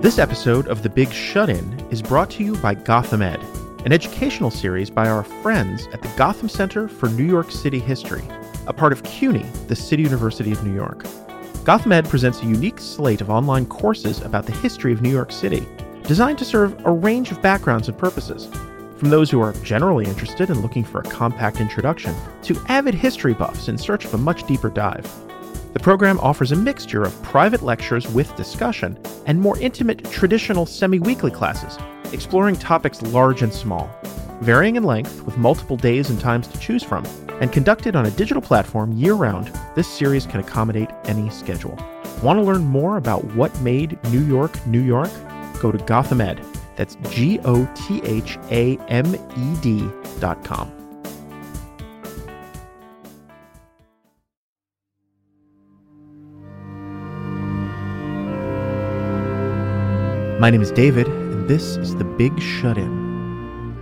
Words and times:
This 0.00 0.18
episode 0.18 0.66
of 0.68 0.82
The 0.82 0.88
Big 0.88 1.12
Shut 1.12 1.50
In 1.50 1.78
is 1.90 2.00
brought 2.00 2.30
to 2.30 2.42
you 2.42 2.56
by 2.56 2.72
Gotham 2.72 3.20
Ed, 3.20 3.38
an 3.84 3.92
educational 3.92 4.50
series 4.50 4.88
by 4.88 5.06
our 5.06 5.22
friends 5.22 5.88
at 5.92 6.00
the 6.00 6.08
Gotham 6.16 6.48
Center 6.48 6.88
for 6.88 7.10
New 7.10 7.26
York 7.26 7.50
City 7.50 7.78
History, 7.78 8.22
a 8.66 8.72
part 8.72 8.94
of 8.94 9.02
CUNY, 9.02 9.44
the 9.68 9.76
City 9.76 10.02
University 10.02 10.52
of 10.52 10.64
New 10.64 10.74
York. 10.74 11.04
Gotham 11.64 11.92
Ed 11.92 12.08
presents 12.08 12.40
a 12.40 12.46
unique 12.46 12.80
slate 12.80 13.20
of 13.20 13.28
online 13.28 13.66
courses 13.66 14.22
about 14.22 14.46
the 14.46 14.52
history 14.52 14.94
of 14.94 15.02
New 15.02 15.10
York 15.10 15.30
City, 15.30 15.66
designed 16.04 16.38
to 16.38 16.46
serve 16.46 16.74
a 16.86 16.90
range 16.90 17.30
of 17.30 17.42
backgrounds 17.42 17.88
and 17.88 17.98
purposes, 17.98 18.48
from 18.96 19.10
those 19.10 19.30
who 19.30 19.42
are 19.42 19.52
generally 19.62 20.06
interested 20.06 20.48
and 20.48 20.62
looking 20.62 20.82
for 20.82 21.02
a 21.02 21.10
compact 21.10 21.60
introduction 21.60 22.14
to 22.40 22.58
avid 22.68 22.94
history 22.94 23.34
buffs 23.34 23.68
in 23.68 23.76
search 23.76 24.06
of 24.06 24.14
a 24.14 24.18
much 24.18 24.46
deeper 24.46 24.70
dive. 24.70 25.06
The 25.72 25.78
program 25.78 26.18
offers 26.18 26.50
a 26.50 26.56
mixture 26.56 27.04
of 27.04 27.22
private 27.22 27.62
lectures 27.62 28.08
with 28.08 28.34
discussion 28.34 28.98
and 29.26 29.40
more 29.40 29.56
intimate 29.60 30.04
traditional 30.10 30.66
semi 30.66 30.98
weekly 30.98 31.30
classes, 31.30 31.78
exploring 32.12 32.56
topics 32.56 33.00
large 33.02 33.42
and 33.42 33.54
small, 33.54 33.88
varying 34.40 34.74
in 34.74 34.82
length 34.82 35.22
with 35.22 35.38
multiple 35.38 35.76
days 35.76 36.10
and 36.10 36.18
times 36.18 36.48
to 36.48 36.58
choose 36.58 36.82
from. 36.82 37.04
And 37.40 37.52
conducted 37.52 37.94
on 37.94 38.06
a 38.06 38.10
digital 38.10 38.42
platform 38.42 38.92
year 38.92 39.14
round, 39.14 39.52
this 39.76 39.86
series 39.86 40.26
can 40.26 40.40
accommodate 40.40 40.90
any 41.04 41.30
schedule. 41.30 41.78
Want 42.22 42.38
to 42.38 42.42
learn 42.42 42.64
more 42.64 42.96
about 42.96 43.24
what 43.36 43.58
made 43.60 44.02
New 44.10 44.24
York, 44.24 44.66
New 44.66 44.82
York? 44.82 45.10
Go 45.60 45.70
to 45.70 45.78
Gotham 45.84 46.20
Ed. 46.20 46.44
That's 46.74 46.96
G 47.10 47.38
O 47.44 47.64
T 47.76 48.02
H 48.04 48.38
A 48.50 48.76
M 48.88 49.14
E 49.14 49.56
D 49.62 49.88
dot 50.18 50.44
com. 50.44 50.79
My 60.40 60.48
name 60.48 60.62
is 60.62 60.72
David, 60.72 61.06
and 61.06 61.46
this 61.46 61.76
is 61.76 61.94
The 61.96 62.04
Big 62.04 62.40
Shut 62.40 62.78
In. 62.78 63.76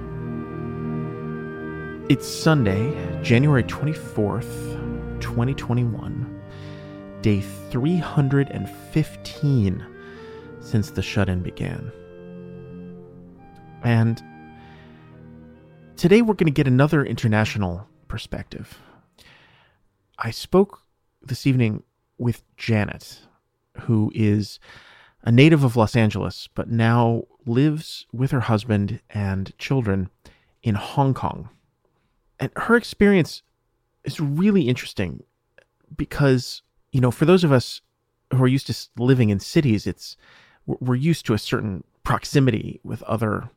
It's 2.09 2.27
Sunday, 2.27 3.23
January 3.23 3.62
24th, 3.62 5.20
2021, 5.20 6.42
day 7.23 7.42
315 7.42 9.86
since 10.59 10.91
the 10.91 11.01
shut 11.01 11.29
in 11.29 11.45
began. 11.45 11.92
And 13.84 14.20
today 15.95 16.23
we're 16.23 16.34
going 16.34 16.47
to 16.47 16.51
get 16.51 16.67
another 16.67 17.05
international 17.05 17.86
perspective. 18.09 18.81
I 20.19 20.33
spoke 20.33 20.83
this 21.23 21.47
evening 21.47 21.84
with 22.19 22.42
Janet, 22.56 23.20
who 23.83 24.11
is 24.12 24.59
a 25.22 25.33
native 25.33 25.64
of 25.64 25.77
Los 25.77 25.97
Angeles, 25.97 26.48
but 26.55 26.70
now 26.70 27.24
lives 27.47 28.06
with 28.12 28.30
her 28.30 28.41
husband 28.41 29.00
and 29.11 29.56
children 29.58 30.11
in 30.62 30.74
Hong 30.74 31.14
Kong. 31.14 31.48
And 32.38 32.50
her 32.56 32.77
experience 32.77 33.42
is 34.05 34.20
really 34.20 34.69
interesting 34.69 35.22
because, 35.96 36.62
you 36.92 37.00
know, 37.00 37.11
for 37.11 37.24
those 37.24 37.44
of 37.44 37.52
us 37.52 37.80
who 38.33 38.42
are 38.42 38.48
used 38.48 38.66
to 38.69 39.02
living 39.02 39.30
in 39.30 39.41
cities, 39.41 39.86
it's 39.86 40.16
we're 40.66 40.94
used 40.94 41.24
to 41.27 41.34
a 41.34 41.39
certain 41.39 41.83
proximity 42.05 42.80
with 42.84 43.02
other 43.05 43.50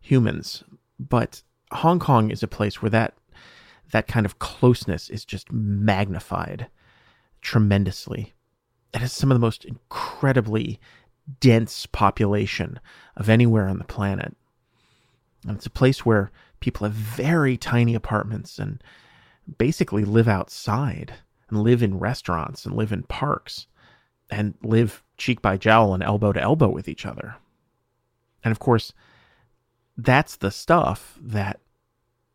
humans, 0.00 0.64
but 0.98 1.42
Hong 1.72 1.98
Kong 1.98 2.30
is 2.30 2.42
a 2.42 2.48
place 2.48 2.82
where 2.82 2.90
that 2.90 3.14
that 3.92 4.06
kind 4.06 4.26
of 4.26 4.38
closeness 4.38 5.08
is 5.08 5.24
just 5.24 5.50
magnified 5.50 6.68
tremendously. 7.40 8.34
It 8.94 9.00
has 9.00 9.12
some 9.12 9.30
of 9.30 9.34
the 9.34 9.40
most 9.44 9.64
incredibly 9.64 10.80
dense 11.40 11.86
population 11.86 12.80
of 13.16 13.28
anywhere 13.28 13.68
on 13.68 13.78
the 13.78 13.84
planet. 13.84 14.34
And 15.46 15.56
it's 15.56 15.66
a 15.66 15.70
place 15.70 16.04
where 16.04 16.30
people 16.60 16.86
have 16.86 16.94
very 16.94 17.56
tiny 17.56 17.94
apartments 17.94 18.58
and 18.58 18.82
basically 19.58 20.04
live 20.04 20.28
outside 20.28 21.14
and 21.48 21.62
live 21.62 21.82
in 21.82 21.98
restaurants 21.98 22.64
and 22.64 22.74
live 22.74 22.92
in 22.92 23.02
parks 23.04 23.66
and 24.30 24.54
live 24.62 25.02
cheek 25.16 25.40
by 25.40 25.56
jowl 25.56 25.94
and 25.94 26.02
elbow 26.02 26.32
to 26.32 26.40
elbow 26.40 26.68
with 26.68 26.88
each 26.88 27.06
other. 27.06 27.36
And 28.44 28.52
of 28.52 28.58
course, 28.58 28.92
that's 29.96 30.36
the 30.36 30.50
stuff 30.50 31.18
that 31.20 31.60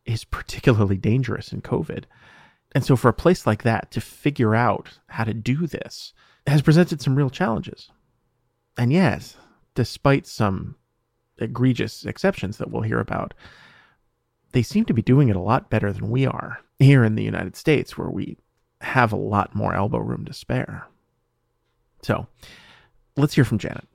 is 0.05 0.23
particularly 0.23 0.97
dangerous 0.97 1.53
in 1.53 1.61
COVID. 1.61 2.05
And 2.73 2.83
so, 2.83 2.95
for 2.95 3.09
a 3.09 3.13
place 3.13 3.45
like 3.45 3.63
that 3.63 3.91
to 3.91 4.01
figure 4.01 4.55
out 4.55 4.99
how 5.07 5.23
to 5.23 5.33
do 5.33 5.67
this 5.67 6.13
has 6.47 6.61
presented 6.61 7.01
some 7.01 7.15
real 7.15 7.29
challenges. 7.29 7.89
And 8.77 8.91
yes, 8.91 9.37
despite 9.75 10.27
some 10.27 10.75
egregious 11.37 12.05
exceptions 12.05 12.57
that 12.57 12.71
we'll 12.71 12.81
hear 12.81 12.99
about, 12.99 13.33
they 14.51 14.61
seem 14.61 14.85
to 14.85 14.93
be 14.93 15.01
doing 15.01 15.29
it 15.29 15.35
a 15.35 15.41
lot 15.41 15.69
better 15.69 15.91
than 15.91 16.09
we 16.09 16.25
are 16.25 16.59
here 16.79 17.03
in 17.03 17.15
the 17.15 17.23
United 17.23 17.55
States, 17.55 17.97
where 17.97 18.09
we 18.09 18.37
have 18.81 19.11
a 19.11 19.17
lot 19.17 19.55
more 19.55 19.73
elbow 19.73 19.99
room 19.99 20.25
to 20.25 20.33
spare. 20.33 20.87
So, 22.01 22.27
let's 23.15 23.33
hear 23.33 23.45
from 23.45 23.57
Janet. 23.57 23.87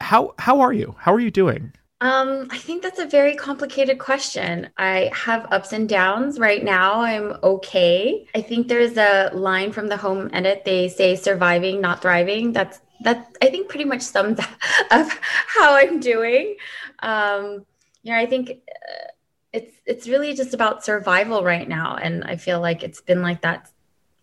How 0.00 0.34
how 0.38 0.60
are 0.60 0.72
you? 0.72 0.94
How 0.98 1.12
are 1.12 1.20
you 1.20 1.30
doing? 1.30 1.72
Um, 2.00 2.48
I 2.50 2.58
think 2.58 2.82
that's 2.82 2.98
a 2.98 3.06
very 3.06 3.34
complicated 3.36 3.98
question. 3.98 4.68
I 4.76 5.10
have 5.14 5.50
ups 5.50 5.72
and 5.72 5.88
downs 5.88 6.38
right 6.38 6.62
now. 6.62 7.00
I'm 7.00 7.38
okay. 7.42 8.26
I 8.34 8.42
think 8.42 8.68
there's 8.68 8.98
a 8.98 9.30
line 9.32 9.72
from 9.72 9.88
the 9.88 9.96
home 9.96 10.28
edit. 10.34 10.64
They 10.66 10.88
say 10.88 11.16
surviving, 11.16 11.80
not 11.80 12.02
thriving. 12.02 12.52
That's 12.52 12.80
that 13.00 13.36
I 13.40 13.46
think 13.46 13.68
pretty 13.68 13.86
much 13.86 14.02
sums 14.02 14.38
up 14.90 15.08
how 15.46 15.74
I'm 15.74 15.98
doing. 16.00 16.56
Um, 17.00 17.64
you 18.02 18.12
know, 18.12 18.18
I 18.18 18.26
think 18.26 18.50
uh, 18.50 19.08
it's 19.54 19.72
it's 19.86 20.06
really 20.06 20.34
just 20.34 20.52
about 20.52 20.84
survival 20.84 21.42
right 21.42 21.66
now, 21.66 21.96
and 21.96 22.24
I 22.24 22.36
feel 22.36 22.60
like 22.60 22.82
it's 22.82 23.00
been 23.00 23.22
like 23.22 23.40
that 23.40 23.70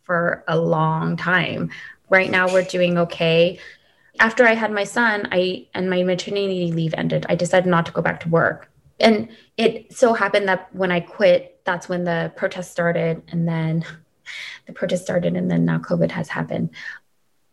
for 0.03 0.44
a 0.47 0.57
long 0.57 1.17
time. 1.17 1.72
Right 2.09 2.29
now, 2.29 2.53
we're 2.53 2.63
doing 2.63 3.00
okay. 3.00 3.59
After 4.19 4.46
I 4.46 4.53
had 4.53 4.72
my 4.72 4.84
son, 4.84 5.28
I 5.31 5.68
and 5.74 5.90
my 5.90 6.03
maternity 6.03 6.72
leave 6.72 6.94
ended. 6.96 7.25
I 7.29 7.35
decided 7.35 7.69
not 7.69 7.85
to 7.88 7.91
go 7.91 8.01
back 8.01 8.19
to 8.22 8.29
work, 8.29 8.72
and 9.00 9.29
it 9.57 9.94
so 9.94 10.13
happened 10.13 10.47
that 10.47 10.74
when 10.74 10.91
I 10.91 11.00
quit, 11.00 11.62
that's 11.66 11.90
when 11.90 12.03
the 12.03 12.31
protest 12.35 12.72
started, 12.72 13.24
and 13.29 13.47
then 13.47 13.85
the 14.68 14.74
protest 14.74 15.03
started, 15.03 15.35
and 15.35 15.50
then 15.50 15.66
now 15.66 15.79
COVID 15.79 16.12
has 16.12 16.29
happened 16.29 16.69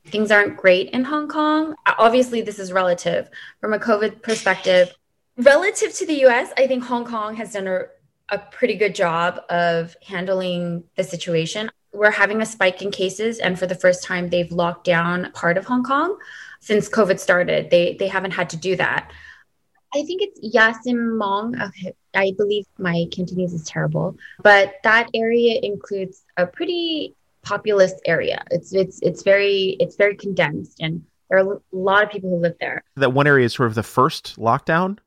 things 0.06 0.30
aren't 0.30 0.56
great 0.56 0.90
in 0.90 1.04
Hong 1.04 1.28
Kong. 1.28 1.74
Obviously, 1.98 2.42
this 2.42 2.58
is 2.58 2.72
relative. 2.72 3.28
From 3.60 3.72
a 3.72 3.78
COVID 3.78 4.22
perspective, 4.22 4.94
relative 5.36 5.92
to 5.94 6.06
the 6.06 6.24
US, 6.26 6.52
I 6.56 6.66
think 6.66 6.84
Hong 6.84 7.04
Kong 7.04 7.34
has 7.36 7.52
done 7.52 7.66
a, 7.66 7.82
a 8.30 8.38
pretty 8.38 8.74
good 8.74 8.94
job 8.94 9.40
of 9.48 9.96
handling 10.06 10.84
the 10.96 11.04
situation. 11.04 11.70
We're 11.92 12.10
having 12.10 12.40
a 12.40 12.46
spike 12.46 12.82
in 12.82 12.90
cases, 12.90 13.38
and 13.38 13.58
for 13.58 13.66
the 13.66 13.74
first 13.74 14.04
time, 14.04 14.28
they've 14.28 14.50
locked 14.52 14.84
down 14.84 15.32
part 15.32 15.58
of 15.58 15.64
Hong 15.66 15.82
Kong 15.82 16.16
since 16.60 16.88
COVID 16.88 17.18
started. 17.18 17.70
They 17.70 17.96
they 17.98 18.08
haven't 18.08 18.32
had 18.32 18.50
to 18.50 18.56
do 18.56 18.76
that. 18.76 19.10
I 19.92 20.02
think 20.04 20.22
it's 20.22 20.38
Yau 20.42 20.72
Tsim 20.72 21.18
Mong. 21.18 21.56
I 22.14 22.32
believe 22.36 22.64
my 22.78 23.06
Cantonese 23.10 23.52
is 23.52 23.64
terrible, 23.64 24.16
but 24.42 24.74
that 24.84 25.08
area 25.14 25.58
includes 25.62 26.24
a 26.36 26.46
pretty 26.46 27.16
populous 27.42 27.94
area. 28.06 28.44
It's 28.50 28.72
it's 28.72 29.00
it's 29.02 29.22
very 29.22 29.76
it's 29.80 29.96
very 29.96 30.16
condensed, 30.16 30.80
and 30.80 31.02
there 31.28 31.38
are 31.38 31.54
a 31.54 31.60
lot 31.72 32.04
of 32.04 32.10
people 32.10 32.30
who 32.30 32.36
live 32.36 32.56
there. 32.60 32.82
That 32.96 33.12
one 33.12 33.26
area 33.26 33.46
is 33.46 33.54
sort 33.54 33.68
of 33.68 33.74
the 33.74 33.82
first 33.82 34.36
lockdown 34.38 34.98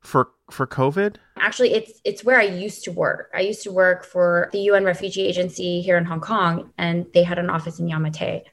for 0.00 0.30
for 0.50 0.66
COVID. 0.66 1.16
Actually, 1.38 1.74
it's 1.74 2.00
it's 2.04 2.24
where 2.24 2.38
I 2.38 2.44
used 2.44 2.84
to 2.84 2.92
work. 2.92 3.30
I 3.34 3.40
used 3.40 3.62
to 3.64 3.72
work 3.72 4.04
for 4.04 4.48
the 4.52 4.60
UN 4.60 4.84
Refugee 4.84 5.26
Agency 5.26 5.82
here 5.82 5.98
in 5.98 6.04
Hong 6.04 6.20
Kong, 6.20 6.72
and 6.78 7.06
they 7.14 7.22
had 7.22 7.38
an 7.38 7.50
office 7.50 7.78
in 7.78 7.88
Yau 7.88 7.98
Ma 7.98 8.10
Tei. 8.10 8.44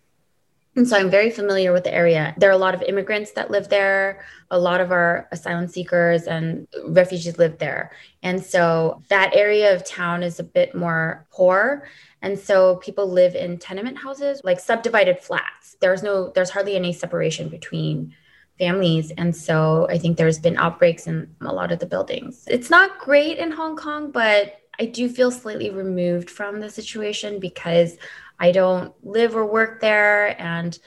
And 0.75 0.87
so 0.87 0.97
I'm 0.97 1.09
very 1.09 1.29
familiar 1.29 1.71
with 1.71 1.83
the 1.83 1.93
area. 1.93 2.33
There 2.37 2.49
are 2.49 2.53
a 2.53 2.57
lot 2.57 2.73
of 2.73 2.81
immigrants 2.81 3.31
that 3.33 3.51
live 3.51 3.69
there. 3.69 4.25
A 4.49 4.57
lot 4.57 4.81
of 4.81 4.91
our 4.91 5.27
asylum 5.31 5.67
seekers 5.67 6.23
and 6.23 6.67
refugees 6.87 7.37
live 7.37 7.59
there. 7.59 7.91
And 8.23 8.43
so 8.43 9.03
that 9.09 9.35
area 9.35 9.75
of 9.75 9.85
town 9.85 10.23
is 10.23 10.39
a 10.39 10.43
bit 10.43 10.73
more 10.73 11.27
poor. 11.31 11.87
And 12.23 12.39
so 12.39 12.77
people 12.77 13.07
live 13.07 13.35
in 13.35 13.59
tenement 13.59 13.97
houses, 13.97 14.41
like 14.43 14.59
subdivided 14.59 15.19
flats. 15.19 15.77
There's 15.79 16.01
no, 16.01 16.29
there's 16.29 16.49
hardly 16.49 16.75
any 16.75 16.93
separation 16.93 17.49
between 17.49 18.15
families. 18.57 19.11
And 19.17 19.35
so 19.35 19.87
I 19.89 19.97
think 19.97 20.17
there's 20.17 20.39
been 20.39 20.57
outbreaks 20.57 21.05
in 21.05 21.35
a 21.41 21.53
lot 21.53 21.71
of 21.71 21.79
the 21.79 21.85
buildings. 21.85 22.45
It's 22.47 22.69
not 22.69 22.99
great 22.99 23.37
in 23.37 23.51
Hong 23.51 23.75
Kong, 23.75 24.11
but 24.11 24.59
I 24.79 24.85
do 24.85 25.07
feel 25.07 25.31
slightly 25.31 25.69
removed 25.69 26.29
from 26.29 26.59
the 26.59 26.69
situation 26.69 27.39
because 27.39 27.97
I 28.39 28.51
don't 28.51 28.93
live 29.03 29.35
or 29.35 29.45
work 29.45 29.81
there 29.81 30.39
and 30.41 30.77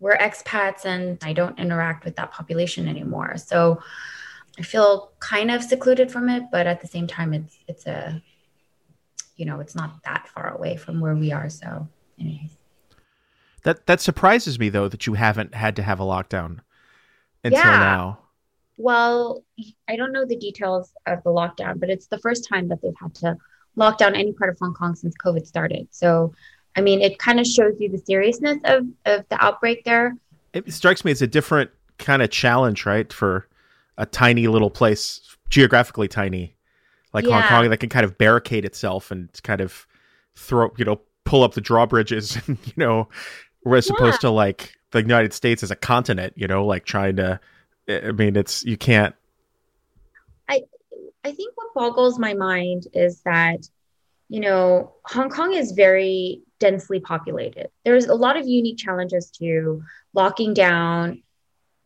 we're 0.00 0.16
expats 0.16 0.84
and 0.84 1.18
I 1.22 1.32
don't 1.32 1.58
interact 1.58 2.04
with 2.04 2.16
that 2.16 2.30
population 2.30 2.88
anymore. 2.88 3.36
So 3.36 3.80
I 4.58 4.62
feel 4.62 5.12
kind 5.18 5.50
of 5.50 5.62
secluded 5.62 6.10
from 6.10 6.28
it, 6.28 6.44
but 6.52 6.66
at 6.66 6.80
the 6.80 6.86
same 6.86 7.06
time 7.06 7.34
it's 7.34 7.58
it's 7.68 7.86
a 7.86 8.22
you 9.36 9.46
know, 9.46 9.58
it's 9.58 9.74
not 9.74 10.00
that 10.04 10.28
far 10.28 10.54
away 10.54 10.76
from 10.76 11.00
where 11.00 11.16
we 11.16 11.32
are. 11.32 11.48
So 11.48 11.88
anyways. 12.20 12.56
That 13.64 13.86
that 13.86 14.00
surprises 14.00 14.58
me 14.58 14.68
though 14.68 14.88
that 14.88 15.06
you 15.06 15.14
haven't 15.14 15.54
had 15.54 15.74
to 15.76 15.82
have 15.82 16.00
a 16.00 16.04
lockdown 16.04 16.60
until 17.42 17.58
Yeah. 17.58 17.78
now. 17.78 18.18
Well, 18.76 19.44
I 19.88 19.96
don't 19.96 20.12
know 20.12 20.24
the 20.24 20.36
details 20.36 20.92
of 21.06 21.22
the 21.22 21.30
lockdown, 21.30 21.78
but 21.78 21.90
it's 21.90 22.08
the 22.08 22.18
first 22.18 22.48
time 22.48 22.68
that 22.68 22.82
they've 22.82 22.92
had 23.00 23.14
to 23.16 23.36
lock 23.76 23.98
down 23.98 24.14
any 24.14 24.32
part 24.32 24.50
of 24.50 24.58
Hong 24.58 24.74
Kong 24.74 24.94
since 24.94 25.14
COVID 25.16 25.46
started. 25.46 25.88
So, 25.90 26.34
I 26.76 26.80
mean, 26.80 27.00
it 27.00 27.18
kind 27.18 27.40
of 27.40 27.46
shows 27.46 27.74
you 27.78 27.88
the 27.88 27.98
seriousness 27.98 28.58
of, 28.64 28.86
of 29.06 29.28
the 29.28 29.42
outbreak 29.44 29.84
there. 29.84 30.16
It 30.52 30.72
strikes 30.72 31.04
me 31.04 31.10
as 31.10 31.22
a 31.22 31.26
different 31.26 31.70
kind 31.98 32.22
of 32.22 32.30
challenge, 32.30 32.86
right? 32.86 33.12
For 33.12 33.48
a 33.96 34.06
tiny 34.06 34.46
little 34.48 34.70
place, 34.70 35.20
geographically 35.50 36.08
tiny, 36.08 36.56
like 37.12 37.24
Hong 37.26 37.42
Kong, 37.44 37.70
that 37.70 37.78
can 37.78 37.88
kind 37.88 38.04
of 38.04 38.18
barricade 38.18 38.64
itself 38.64 39.10
and 39.10 39.30
kind 39.42 39.60
of 39.60 39.86
throw, 40.34 40.72
you 40.76 40.84
know, 40.84 41.00
pull 41.24 41.42
up 41.42 41.54
the 41.54 41.60
drawbridges, 41.60 42.36
and 42.46 42.58
you 42.64 42.72
know, 42.76 43.08
as 43.72 43.88
opposed 43.88 44.20
to 44.22 44.30
like 44.30 44.74
the 44.90 45.00
United 45.00 45.32
States 45.32 45.62
as 45.62 45.70
a 45.70 45.76
continent, 45.76 46.32
you 46.36 46.46
know, 46.46 46.64
like 46.66 46.84
trying 46.84 47.16
to. 47.16 47.40
I 47.88 48.12
mean, 48.12 48.36
it's 48.36 48.64
you 48.64 48.76
can't. 48.76 49.14
I, 50.48 50.62
I 51.24 51.32
think 51.32 51.52
what 51.56 51.74
boggles 51.74 52.18
my 52.18 52.34
mind 52.34 52.86
is 52.94 53.20
that, 53.22 53.68
you 54.28 54.40
know, 54.40 54.92
Hong 55.04 55.30
Kong 55.30 55.54
is 55.54 55.72
very 55.72 56.42
densely 56.58 57.00
populated. 57.00 57.68
There's 57.84 58.06
a 58.06 58.14
lot 58.14 58.36
of 58.36 58.46
unique 58.46 58.78
challenges 58.78 59.30
to 59.32 59.82
locking 60.14 60.54
down 60.54 61.22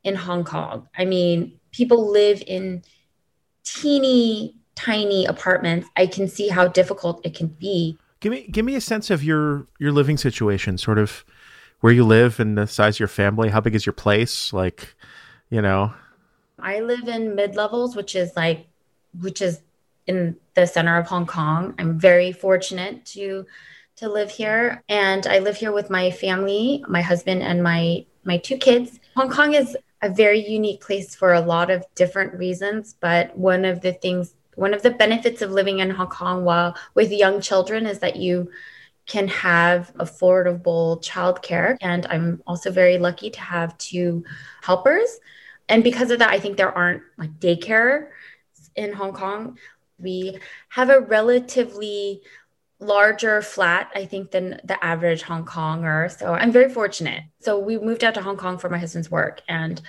in 0.05 0.15
Hong 0.15 0.45
Kong. 0.45 0.89
I 0.97 1.05
mean, 1.05 1.59
people 1.73 2.11
live 2.11 2.43
in 2.47 2.83
teeny 3.65 4.55
tiny 4.75 5.25
apartments. 5.27 5.89
I 5.97 6.07
can 6.07 6.29
see 6.29 6.49
how 6.49 6.69
difficult 6.69 7.21
it 7.25 7.35
can 7.35 7.49
be. 7.49 7.99
Give 8.21 8.33
me 8.33 8.47
give 8.51 8.65
me 8.65 8.75
a 8.75 8.81
sense 8.81 9.11
of 9.11 9.23
your 9.23 9.67
your 9.79 9.93
living 9.93 10.17
situation, 10.17 10.79
sort 10.79 10.99
of 10.99 11.25
where 11.81 11.93
you 11.93 12.05
live 12.05 12.41
and 12.41 12.57
the 12.59 12.67
size 12.67 12.97
of 12.97 13.01
your 13.01 13.09
family. 13.09 13.51
How 13.51 13.61
big 13.61 13.75
is 13.75 13.87
your 13.87 13.93
place? 13.93 14.53
Like, 14.53 14.95
you 15.51 15.63
know, 15.63 15.93
I 16.59 16.81
live 16.81 17.09
in 17.09 17.35
mid 17.35 17.55
levels, 17.55 17.95
which 17.95 18.17
is 18.17 18.33
like, 18.37 18.67
which 19.21 19.41
is 19.41 19.61
in 20.09 20.37
the 20.55 20.67
center 20.67 20.99
of 20.99 21.07
Hong 21.07 21.27
Kong. 21.27 21.75
I'm 21.79 21.99
very 21.99 22.33
fortunate 22.33 23.05
to 23.07 23.47
to 23.97 24.09
live 24.09 24.31
here, 24.31 24.83
and 24.89 25.27
I 25.27 25.41
live 25.41 25.57
here 25.57 25.73
with 25.73 25.91
my 25.91 26.11
family, 26.11 26.85
my 26.89 27.03
husband, 27.03 27.43
and 27.43 27.63
my 27.63 28.07
my 28.25 28.39
two 28.39 28.57
kids. 28.57 28.99
Hong 29.15 29.31
Kong 29.31 29.55
is 29.55 29.77
a 30.03 30.09
very 30.09 30.39
unique 30.39 30.81
place 30.81 31.15
for 31.15 31.35
a 31.35 31.41
lot 31.41 31.71
of 31.71 31.85
different 31.95 32.35
reasons, 32.35 32.95
but 33.01 33.37
one 33.37 33.65
of 33.65 33.81
the 33.81 33.93
things, 33.93 34.35
one 34.55 34.75
of 34.75 34.83
the 34.83 34.91
benefits 34.91 35.43
of 35.43 35.51
living 35.51 35.79
in 35.81 35.91
Hong 35.91 36.09
Kong 36.09 36.45
while 36.45 36.77
with 36.95 37.13
young 37.13 37.41
children 37.41 37.87
is 37.87 37.99
that 38.01 38.17
you 38.17 38.51
can 39.07 39.29
have 39.29 39.93
affordable 39.95 41.03
childcare, 41.03 41.77
and 41.81 42.07
I'm 42.07 42.43
also 42.47 42.71
very 42.71 42.99
lucky 42.99 43.31
to 43.31 43.41
have 43.41 43.79
two 43.79 44.25
helpers 44.63 45.19
and 45.69 45.85
because 45.85 46.11
of 46.11 46.19
that, 46.21 46.31
I 46.31 46.41
think 46.41 46.57
there 46.57 46.77
aren't 46.77 47.03
like 47.19 47.39
daycare 47.39 48.09
in 48.75 48.93
Hong 48.93 49.13
Kong. 49.13 49.59
We 49.99 50.39
have 50.71 50.91
a 50.91 51.01
relatively 51.01 52.23
larger 52.81 53.43
flat, 53.43 53.91
I 53.95 54.05
think, 54.05 54.31
than 54.31 54.61
the 54.65 54.83
average 54.85 55.23
Hong 55.23 55.45
Konger. 55.45 56.17
So 56.17 56.33
I'm 56.33 56.53
very 56.53 56.69
fortunate. 56.69 57.25
So 57.41 57.59
we 57.59 57.79
moved 57.79 58.05
out 58.05 58.15
to 58.15 58.23
Hong 58.23 58.37
Kong 58.37 58.59
for 58.59 58.69
my 58.69 58.79
husband's 58.79 59.11
work, 59.11 59.43
and 59.49 59.81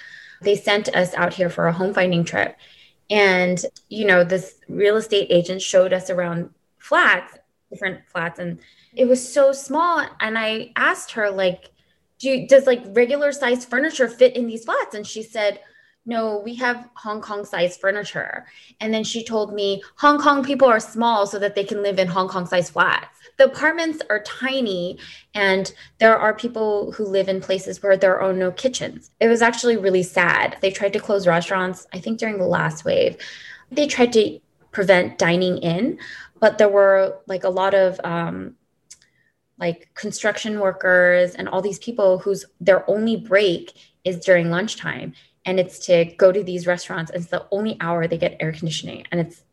they 0.41 0.55
sent 0.55 0.89
us 0.95 1.13
out 1.13 1.33
here 1.33 1.49
for 1.49 1.67
a 1.67 1.73
home 1.73 1.93
finding 1.93 2.23
trip. 2.23 2.57
And, 3.11 3.63
you 3.89 4.05
know, 4.05 4.23
this 4.23 4.55
real 4.67 4.97
estate 4.97 5.27
agent 5.29 5.61
showed 5.61 5.93
us 5.93 6.09
around 6.09 6.49
flats, 6.77 7.37
different 7.69 8.07
flats, 8.07 8.39
and 8.39 8.59
it 8.95 9.05
was 9.05 9.33
so 9.33 9.51
small. 9.51 10.05
And 10.19 10.37
I 10.37 10.71
asked 10.75 11.11
her, 11.11 11.29
like, 11.29 11.71
do 12.17 12.29
you, 12.29 12.47
does 12.47 12.65
like 12.65 12.83
regular 12.87 13.31
size 13.31 13.65
furniture 13.65 14.07
fit 14.07 14.35
in 14.35 14.47
these 14.47 14.65
flats? 14.65 14.95
And 14.95 15.05
she 15.05 15.23
said, 15.23 15.59
no, 16.09 16.39
we 16.39 16.55
have 16.55 16.89
Hong 16.95 17.21
Kong 17.21 17.45
size 17.45 17.77
furniture. 17.77 18.47
And 18.81 18.91
then 18.91 19.03
she 19.03 19.23
told 19.23 19.53
me 19.53 19.83
Hong 19.97 20.19
Kong 20.19 20.43
people 20.43 20.67
are 20.67 20.79
small 20.79 21.27
so 21.27 21.37
that 21.37 21.53
they 21.53 21.63
can 21.63 21.83
live 21.83 21.99
in 21.99 22.07
Hong 22.07 22.27
Kong 22.27 22.47
size 22.47 22.71
flats. 22.71 23.19
The 23.37 23.45
apartments 23.45 24.01
are 24.09 24.23
tiny, 24.23 24.97
and 25.35 25.71
there 25.99 26.17
are 26.17 26.33
people 26.33 26.91
who 26.93 27.05
live 27.05 27.29
in 27.29 27.39
places 27.39 27.83
where 27.83 27.95
there 27.95 28.19
are 28.19 28.33
no 28.33 28.51
kitchens. 28.51 29.11
It 29.19 29.27
was 29.27 29.43
actually 29.43 29.77
really 29.77 30.01
sad. 30.01 30.57
They 30.61 30.71
tried 30.71 30.93
to 30.93 30.99
close 30.99 31.27
restaurants, 31.27 31.85
I 31.93 31.99
think 31.99 32.17
during 32.17 32.39
the 32.39 32.47
last 32.47 32.83
wave. 32.83 33.15
They 33.71 33.85
tried 33.85 34.11
to 34.13 34.39
prevent 34.71 35.19
dining 35.19 35.59
in, 35.59 35.99
but 36.39 36.57
there 36.57 36.69
were 36.69 37.19
like 37.27 37.43
a 37.43 37.49
lot 37.49 37.75
of 37.75 38.01
um, 38.03 38.55
like 39.59 39.93
construction 39.93 40.59
workers 40.59 41.35
and 41.35 41.47
all 41.47 41.61
these 41.61 41.79
people 41.79 42.17
whose 42.17 42.45
their 42.59 42.89
only 42.89 43.15
break 43.15 43.73
is 44.03 44.19
during 44.19 44.49
lunchtime 44.49 45.13
and 45.49 45.59
it's 45.59 45.79
to 45.79 46.05
go 46.17 46.31
to 46.31 46.43
these 46.43 46.67
restaurants 46.67 47.11
it's 47.13 47.27
the 47.27 47.45
only 47.51 47.75
hour 47.81 48.07
they 48.07 48.17
get 48.17 48.37
air 48.39 48.51
conditioning 48.51 49.03
and 49.11 49.19
it's 49.19 49.43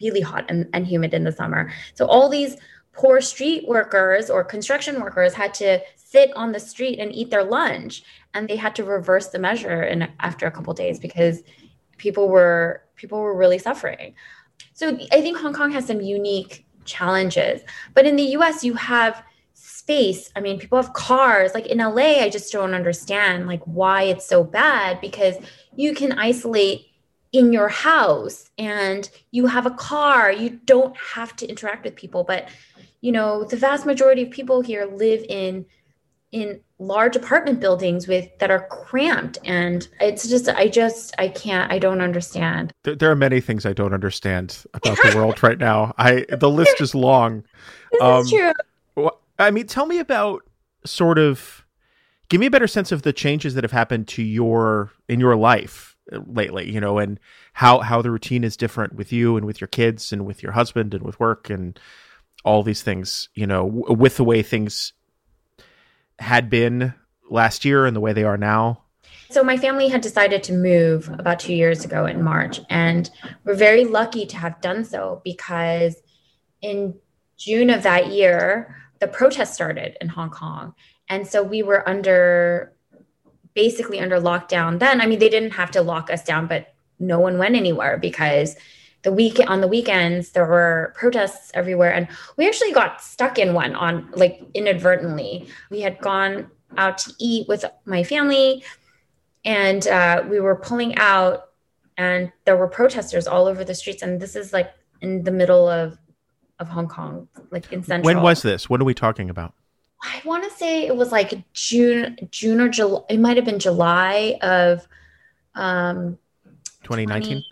really 0.00 0.20
hot 0.20 0.44
and, 0.48 0.68
and 0.72 0.86
humid 0.86 1.14
in 1.14 1.24
the 1.24 1.32
summer. 1.32 1.72
So 1.94 2.06
all 2.06 2.28
these 2.28 2.56
poor 2.92 3.20
street 3.20 3.66
workers 3.66 4.30
or 4.30 4.44
construction 4.44 5.00
workers 5.00 5.34
had 5.34 5.52
to 5.54 5.80
sit 5.96 6.30
on 6.36 6.52
the 6.52 6.60
street 6.60 6.98
and 6.98 7.12
eat 7.12 7.30
their 7.30 7.42
lunch 7.42 8.02
and 8.34 8.48
they 8.48 8.56
had 8.56 8.74
to 8.76 8.84
reverse 8.84 9.28
the 9.28 9.38
measure 9.38 9.82
in 9.82 10.08
after 10.20 10.46
a 10.46 10.50
couple 10.50 10.72
days 10.74 10.98
because 10.98 11.42
people 11.98 12.28
were 12.28 12.82
people 12.96 13.18
were 13.18 13.36
really 13.36 13.58
suffering. 13.58 14.14
So 14.74 14.96
i 15.12 15.20
think 15.20 15.38
hong 15.38 15.54
kong 15.54 15.70
has 15.72 15.86
some 15.86 16.00
unique 16.00 16.64
challenges 16.84 17.62
but 17.94 18.06
in 18.06 18.14
the 18.16 18.24
us 18.24 18.62
you 18.62 18.74
have 18.74 19.24
space. 19.84 20.30
I 20.34 20.40
mean 20.40 20.58
people 20.58 20.80
have 20.80 20.94
cars. 20.94 21.52
Like 21.52 21.66
in 21.66 21.78
la 21.78 21.94
i 21.94 22.30
just 22.30 22.50
don't 22.52 22.74
understand 22.74 23.46
like 23.46 23.62
why 23.64 24.04
it's 24.04 24.26
so 24.26 24.42
bad 24.42 25.00
because 25.00 25.36
you 25.76 25.94
can 25.94 26.12
isolate 26.12 26.86
in 27.32 27.52
your 27.52 27.68
house 27.68 28.50
and 28.56 29.10
you 29.30 29.46
have 29.46 29.66
a 29.66 29.70
car. 29.90 30.32
You 30.32 30.50
don't 30.64 30.96
have 30.96 31.36
to 31.36 31.46
interact 31.46 31.84
with 31.84 31.96
people. 31.96 32.24
But 32.24 32.48
you 33.02 33.12
know 33.12 33.44
the 33.44 33.56
vast 33.56 33.84
majority 33.84 34.22
of 34.22 34.30
people 34.30 34.62
here 34.62 34.86
live 34.86 35.22
in 35.28 35.66
in 36.32 36.60
large 36.78 37.14
apartment 37.14 37.60
buildings 37.60 38.08
with 38.08 38.26
that 38.38 38.50
are 38.50 38.66
cramped. 38.68 39.36
And 39.44 39.86
it's 40.00 40.26
just 40.26 40.48
i 40.48 40.66
just 40.66 41.14
i 41.18 41.28
can't 41.28 41.70
i 41.70 41.78
don't 41.78 42.00
understand. 42.00 42.72
There, 42.84 42.96
there 42.96 43.10
are 43.10 43.16
many 43.28 43.40
things 43.42 43.66
I 43.66 43.74
don't 43.74 43.92
understand 43.92 44.64
about 44.72 44.96
the 45.02 45.12
world 45.18 45.42
right 45.42 45.58
now. 45.58 45.92
I 45.98 46.24
the 46.30 46.48
list 46.48 46.80
is 46.80 46.94
long. 46.94 47.44
this 47.92 48.00
Um, 48.00 48.22
is 48.22 48.30
true 48.30 48.52
I 49.38 49.50
mean, 49.50 49.66
tell 49.66 49.86
me 49.86 49.98
about 49.98 50.42
sort 50.84 51.18
of 51.18 51.64
give 52.28 52.40
me 52.40 52.46
a 52.46 52.50
better 52.50 52.66
sense 52.66 52.92
of 52.92 53.02
the 53.02 53.12
changes 53.12 53.54
that 53.54 53.64
have 53.64 53.72
happened 53.72 54.08
to 54.08 54.22
your 54.22 54.92
in 55.08 55.20
your 55.20 55.36
life 55.36 55.96
uh, 56.12 56.20
lately, 56.26 56.70
you 56.70 56.80
know, 56.80 56.98
and 56.98 57.18
how 57.54 57.80
how 57.80 58.02
the 58.02 58.10
routine 58.10 58.44
is 58.44 58.56
different 58.56 58.94
with 58.94 59.12
you 59.12 59.36
and 59.36 59.46
with 59.46 59.60
your 59.60 59.68
kids 59.68 60.12
and 60.12 60.26
with 60.26 60.42
your 60.42 60.52
husband 60.52 60.94
and 60.94 61.02
with 61.02 61.18
work 61.18 61.50
and 61.50 61.78
all 62.44 62.62
these 62.62 62.82
things, 62.82 63.28
you 63.34 63.46
know, 63.46 63.64
w- 63.64 63.94
with 63.94 64.16
the 64.16 64.24
way 64.24 64.42
things 64.42 64.92
had 66.18 66.50
been 66.50 66.94
last 67.30 67.64
year 67.64 67.86
and 67.86 67.96
the 67.96 68.00
way 68.00 68.12
they 68.12 68.24
are 68.24 68.36
now. 68.36 68.82
So 69.30 69.42
my 69.42 69.56
family 69.56 69.88
had 69.88 70.00
decided 70.00 70.42
to 70.44 70.52
move 70.52 71.08
about 71.08 71.40
two 71.40 71.54
years 71.54 71.84
ago 71.84 72.06
in 72.06 72.22
March, 72.22 72.60
and 72.70 73.10
we're 73.44 73.54
very 73.54 73.84
lucky 73.84 74.26
to 74.26 74.36
have 74.36 74.60
done 74.60 74.84
so 74.84 75.22
because 75.24 75.96
in 76.60 76.94
June 77.36 77.70
of 77.70 77.82
that 77.82 78.08
year, 78.08 78.83
the 79.00 79.08
protest 79.08 79.54
started 79.54 79.96
in 80.00 80.08
Hong 80.08 80.30
Kong, 80.30 80.74
and 81.08 81.26
so 81.26 81.42
we 81.42 81.62
were 81.62 81.88
under 81.88 82.72
basically 83.54 84.00
under 84.00 84.20
lockdown. 84.20 84.78
Then, 84.78 85.00
I 85.00 85.06
mean, 85.06 85.18
they 85.18 85.28
didn't 85.28 85.52
have 85.52 85.70
to 85.72 85.82
lock 85.82 86.10
us 86.10 86.24
down, 86.24 86.46
but 86.46 86.74
no 86.98 87.20
one 87.20 87.38
went 87.38 87.54
anywhere 87.54 87.98
because 87.98 88.56
the 89.02 89.12
week 89.12 89.38
on 89.46 89.60
the 89.60 89.68
weekends 89.68 90.30
there 90.30 90.46
were 90.46 90.92
protests 90.96 91.50
everywhere, 91.54 91.92
and 91.92 92.08
we 92.36 92.46
actually 92.46 92.72
got 92.72 93.02
stuck 93.02 93.38
in 93.38 93.54
one 93.54 93.74
on 93.74 94.10
like 94.14 94.42
inadvertently. 94.54 95.48
We 95.70 95.80
had 95.80 95.98
gone 96.00 96.50
out 96.76 96.98
to 96.98 97.12
eat 97.18 97.48
with 97.48 97.64
my 97.84 98.02
family 98.02 98.64
and 99.44 99.86
uh, 99.86 100.24
we 100.28 100.40
were 100.40 100.56
pulling 100.56 100.96
out 100.96 101.50
and 101.96 102.32
there 102.44 102.56
were 102.56 102.68
protesters 102.68 103.26
all 103.26 103.46
over 103.46 103.64
the 103.64 103.74
streets 103.74 104.02
and 104.02 104.20
this 104.20 104.36
is 104.36 104.52
like 104.52 104.72
in 105.00 105.22
the 105.24 105.30
middle 105.30 105.68
of 105.68 105.98
of 106.58 106.68
hong 106.68 106.88
kong 106.88 107.28
like 107.50 107.72
in 107.72 107.82
central 107.82 108.14
When 108.14 108.22
was 108.22 108.42
this? 108.42 108.68
What 108.70 108.80
are 108.80 108.84
we 108.84 108.94
talking 108.94 109.30
about? 109.30 109.54
i 110.06 110.20
want 110.26 110.44
to 110.44 110.50
say 110.50 110.86
it 110.86 110.94
was 110.94 111.10
like 111.12 111.32
june 111.54 112.16
june 112.30 112.60
or 112.60 112.68
july 112.68 113.00
it 113.08 113.18
might 113.18 113.36
have 113.38 113.46
been 113.46 113.58
july 113.58 114.38
of 114.42 114.86
um 115.54 116.18
2019? 116.82 117.42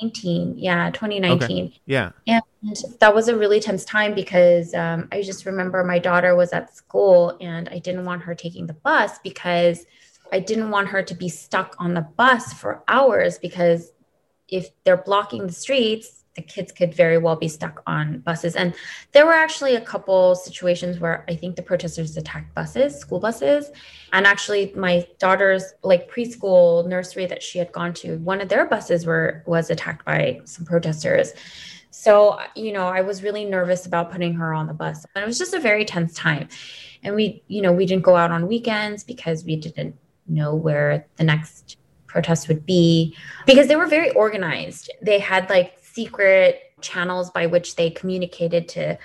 2019 0.00 0.58
yeah 0.58 0.90
2019 0.90 1.72
Yeah. 1.86 2.10
and 2.26 2.76
that 2.98 3.14
was 3.14 3.28
a 3.28 3.36
really 3.36 3.60
tense 3.60 3.84
time 3.84 4.14
because 4.14 4.74
um, 4.74 5.08
I 5.12 5.22
just 5.22 5.46
remember 5.46 5.84
my 5.84 5.98
daughter 5.98 6.34
was 6.34 6.52
at 6.52 6.74
school 6.74 7.36
and 7.40 7.68
I 7.68 7.78
didn't 7.78 8.04
want 8.04 8.22
her 8.22 8.34
taking 8.34 8.66
the 8.66 8.72
bus 8.72 9.18
because 9.20 9.86
I 10.32 10.40
didn't 10.40 10.70
want 10.70 10.88
her 10.88 11.02
to 11.02 11.14
be 11.14 11.28
stuck 11.28 11.76
on 11.78 11.94
the 11.94 12.02
bus 12.02 12.52
for 12.52 12.82
hours 12.88 13.38
because 13.38 13.92
if 14.48 14.70
they're 14.84 14.96
blocking 14.96 15.46
the 15.46 15.52
streets, 15.52 16.19
the 16.36 16.42
kids 16.42 16.70
could 16.70 16.94
very 16.94 17.18
well 17.18 17.36
be 17.36 17.48
stuck 17.48 17.82
on 17.86 18.20
buses. 18.20 18.54
And 18.54 18.74
there 19.12 19.26
were 19.26 19.32
actually 19.32 19.74
a 19.74 19.80
couple 19.80 20.34
situations 20.36 21.00
where 21.00 21.24
I 21.28 21.34
think 21.34 21.56
the 21.56 21.62
protesters 21.62 22.16
attacked 22.16 22.54
buses, 22.54 22.96
school 22.98 23.18
buses. 23.18 23.70
And 24.12 24.26
actually 24.26 24.72
my 24.76 25.06
daughter's 25.18 25.74
like 25.82 26.10
preschool 26.10 26.86
nursery 26.86 27.26
that 27.26 27.42
she 27.42 27.58
had 27.58 27.72
gone 27.72 27.94
to, 27.94 28.18
one 28.18 28.40
of 28.40 28.48
their 28.48 28.64
buses 28.64 29.06
were 29.06 29.42
was 29.46 29.70
attacked 29.70 30.04
by 30.04 30.40
some 30.44 30.64
protesters. 30.64 31.32
So, 31.90 32.38
you 32.54 32.72
know, 32.72 32.86
I 32.86 33.00
was 33.00 33.22
really 33.22 33.44
nervous 33.44 33.84
about 33.86 34.12
putting 34.12 34.34
her 34.34 34.54
on 34.54 34.68
the 34.68 34.74
bus. 34.74 35.04
And 35.14 35.24
it 35.24 35.26
was 35.26 35.38
just 35.38 35.54
a 35.54 35.60
very 35.60 35.84
tense 35.84 36.14
time. 36.14 36.48
And 37.02 37.16
we, 37.16 37.42
you 37.48 37.60
know, 37.60 37.72
we 37.72 37.86
didn't 37.86 38.04
go 38.04 38.14
out 38.14 38.30
on 38.30 38.46
weekends 38.46 39.02
because 39.02 39.44
we 39.44 39.56
didn't 39.56 39.96
know 40.28 40.54
where 40.54 41.06
the 41.16 41.24
next 41.24 41.76
protest 42.06 42.48
would 42.48 42.66
be 42.66 43.16
because 43.46 43.68
they 43.68 43.76
were 43.76 43.86
very 43.86 44.10
organized. 44.10 44.90
They 45.02 45.18
had 45.18 45.48
like 45.48 45.79
secret 45.92 46.62
channels 46.80 47.30
by 47.30 47.46
which 47.46 47.76
they 47.76 47.90
communicated 47.90 48.68
to 48.70 48.98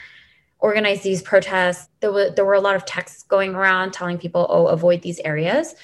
organize 0.59 1.01
these 1.01 1.21
protests. 1.21 1.89
There 1.99 2.11
were 2.11 2.29
there 2.31 2.45
were 2.45 2.53
a 2.53 2.61
lot 2.61 2.75
of 2.75 2.85
texts 2.85 3.23
going 3.23 3.55
around 3.55 3.91
telling 3.93 4.17
people, 4.17 4.45
"Oh, 4.49 4.67
avoid 4.67 5.01
these 5.01 5.19
areas." 5.19 5.75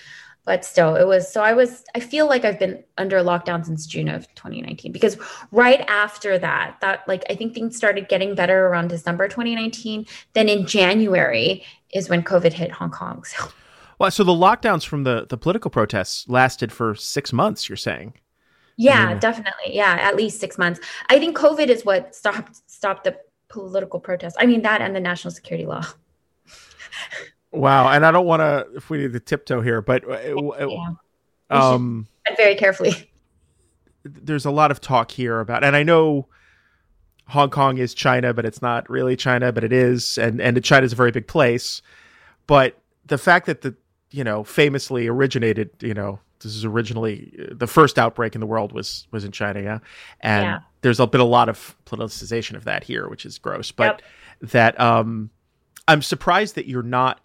But 0.44 0.66
still, 0.66 0.96
it 0.96 1.06
was 1.06 1.32
so 1.32 1.44
I 1.44 1.54
was 1.54 1.84
I 1.94 2.00
feel 2.00 2.28
like 2.28 2.46
I've 2.46 2.58
been 2.58 2.84
under 2.98 3.20
lockdown 3.20 3.64
since 3.64 3.86
June 3.86 4.10
of 4.10 4.28
2019 4.36 4.92
because 4.92 5.18
right 5.52 5.82
after 5.88 6.40
that, 6.40 6.78
that 6.82 7.08
like 7.08 7.24
I 7.30 7.36
think 7.36 7.54
things 7.54 7.78
started 7.78 8.10
getting 8.10 8.34
better 8.34 8.68
around 8.68 8.88
December 8.88 9.28
2019. 9.28 10.08
Then 10.34 10.50
in 10.50 10.66
January 10.66 11.64
is 11.94 12.10
when 12.10 12.24
COVID 12.24 12.54
hit 12.54 12.72
Hong 12.72 12.92
Kong. 12.92 13.24
So 13.24 13.50
well, 14.00 14.10
so 14.10 14.24
the 14.24 14.32
lockdowns 14.32 14.84
from 14.84 15.04
the 15.04 15.28
the 15.30 15.38
political 15.38 15.70
protests 15.70 16.28
lasted 16.28 16.72
for 16.72 16.96
six 16.96 17.32
months. 17.32 17.70
You're 17.70 17.76
saying? 17.76 18.16
Yeah, 18.78 19.10
yeah, 19.10 19.20
definitely. 19.20 19.76
Yeah, 19.76 19.98
at 20.00 20.16
least 20.16 20.40
six 20.40 20.58
months. 20.58 20.80
I 21.10 21.20
think 21.20 21.38
COVID 21.38 21.68
is 21.68 21.86
what 21.86 22.16
stopped 22.16 22.62
stopped 22.70 23.04
the 23.04 23.18
political 23.50 24.00
protests. 24.00 24.36
I 24.40 24.46
mean 24.46 24.62
that 24.64 24.82
and 24.82 24.96
the 24.96 25.00
national 25.00 25.32
security 25.32 25.66
law. 25.66 25.86
wow, 27.52 27.90
and 27.90 28.06
I 28.06 28.12
don't 28.12 28.26
want 28.26 28.42
to 28.42 28.68
if 28.76 28.90
we 28.90 29.00
need 29.00 29.14
to 29.14 29.20
tiptoe 29.20 29.62
here, 29.62 29.82
but 29.82 30.04
uh, 30.10 30.68
yeah. 30.68 30.94
um, 31.50 32.08
very 32.38 32.56
carefully. 32.56 33.12
There's 34.04 34.46
a 34.46 34.52
lot 34.52 34.72
of 34.72 34.82
talk 34.82 35.12
here 35.12 35.40
about, 35.40 35.64
and 35.64 35.76
I 35.76 35.84
know 35.84 36.28
Hong 37.28 37.52
Kong 37.52 37.78
is 37.78 37.94
China, 37.94 38.34
but 38.34 38.46
it's 38.46 38.62
not 38.62 38.90
really 38.90 39.16
China, 39.16 39.52
but 39.52 39.64
it 39.64 39.72
is, 39.72 40.18
and 40.18 40.42
and 40.42 40.64
China 40.64 40.86
is 40.86 40.94
a 40.94 40.96
very 40.96 41.12
big 41.12 41.28
place. 41.28 41.84
But 42.48 42.80
the 43.06 43.20
fact 43.20 43.46
that 43.46 43.62
the 43.62 43.76
you 44.12 44.24
know, 44.24 44.44
famously 44.44 45.08
originated, 45.08 45.72
you 45.80 45.94
know, 45.94 46.20
this 46.44 46.56
is 46.56 46.66
originally 46.66 47.34
the 47.52 47.68
first 47.68 48.00
outbreak 48.00 48.36
in 48.36 48.42
the 48.42 48.48
world 48.48 48.72
was 48.72 49.08
was 49.12 49.24
in 49.24 49.32
China, 49.32 49.62
yeah. 49.62 49.80
And 50.20 50.46
yeah. 50.46 50.60
there's 50.82 50.98
been 50.98 51.22
a 51.22 51.26
lot 51.26 51.50
of 51.50 51.76
politicization 51.86 52.56
of 52.56 52.66
that 52.66 52.84
here, 52.84 53.08
which 53.08 53.26
is 53.26 53.38
gross. 53.38 53.72
But 53.72 54.02
yep. 54.42 54.50
that 54.52 54.80
um 54.80 55.30
I'm 55.88 56.02
surprised 56.02 56.56
that 56.56 56.68
you're 56.68 56.84
not 56.84 57.22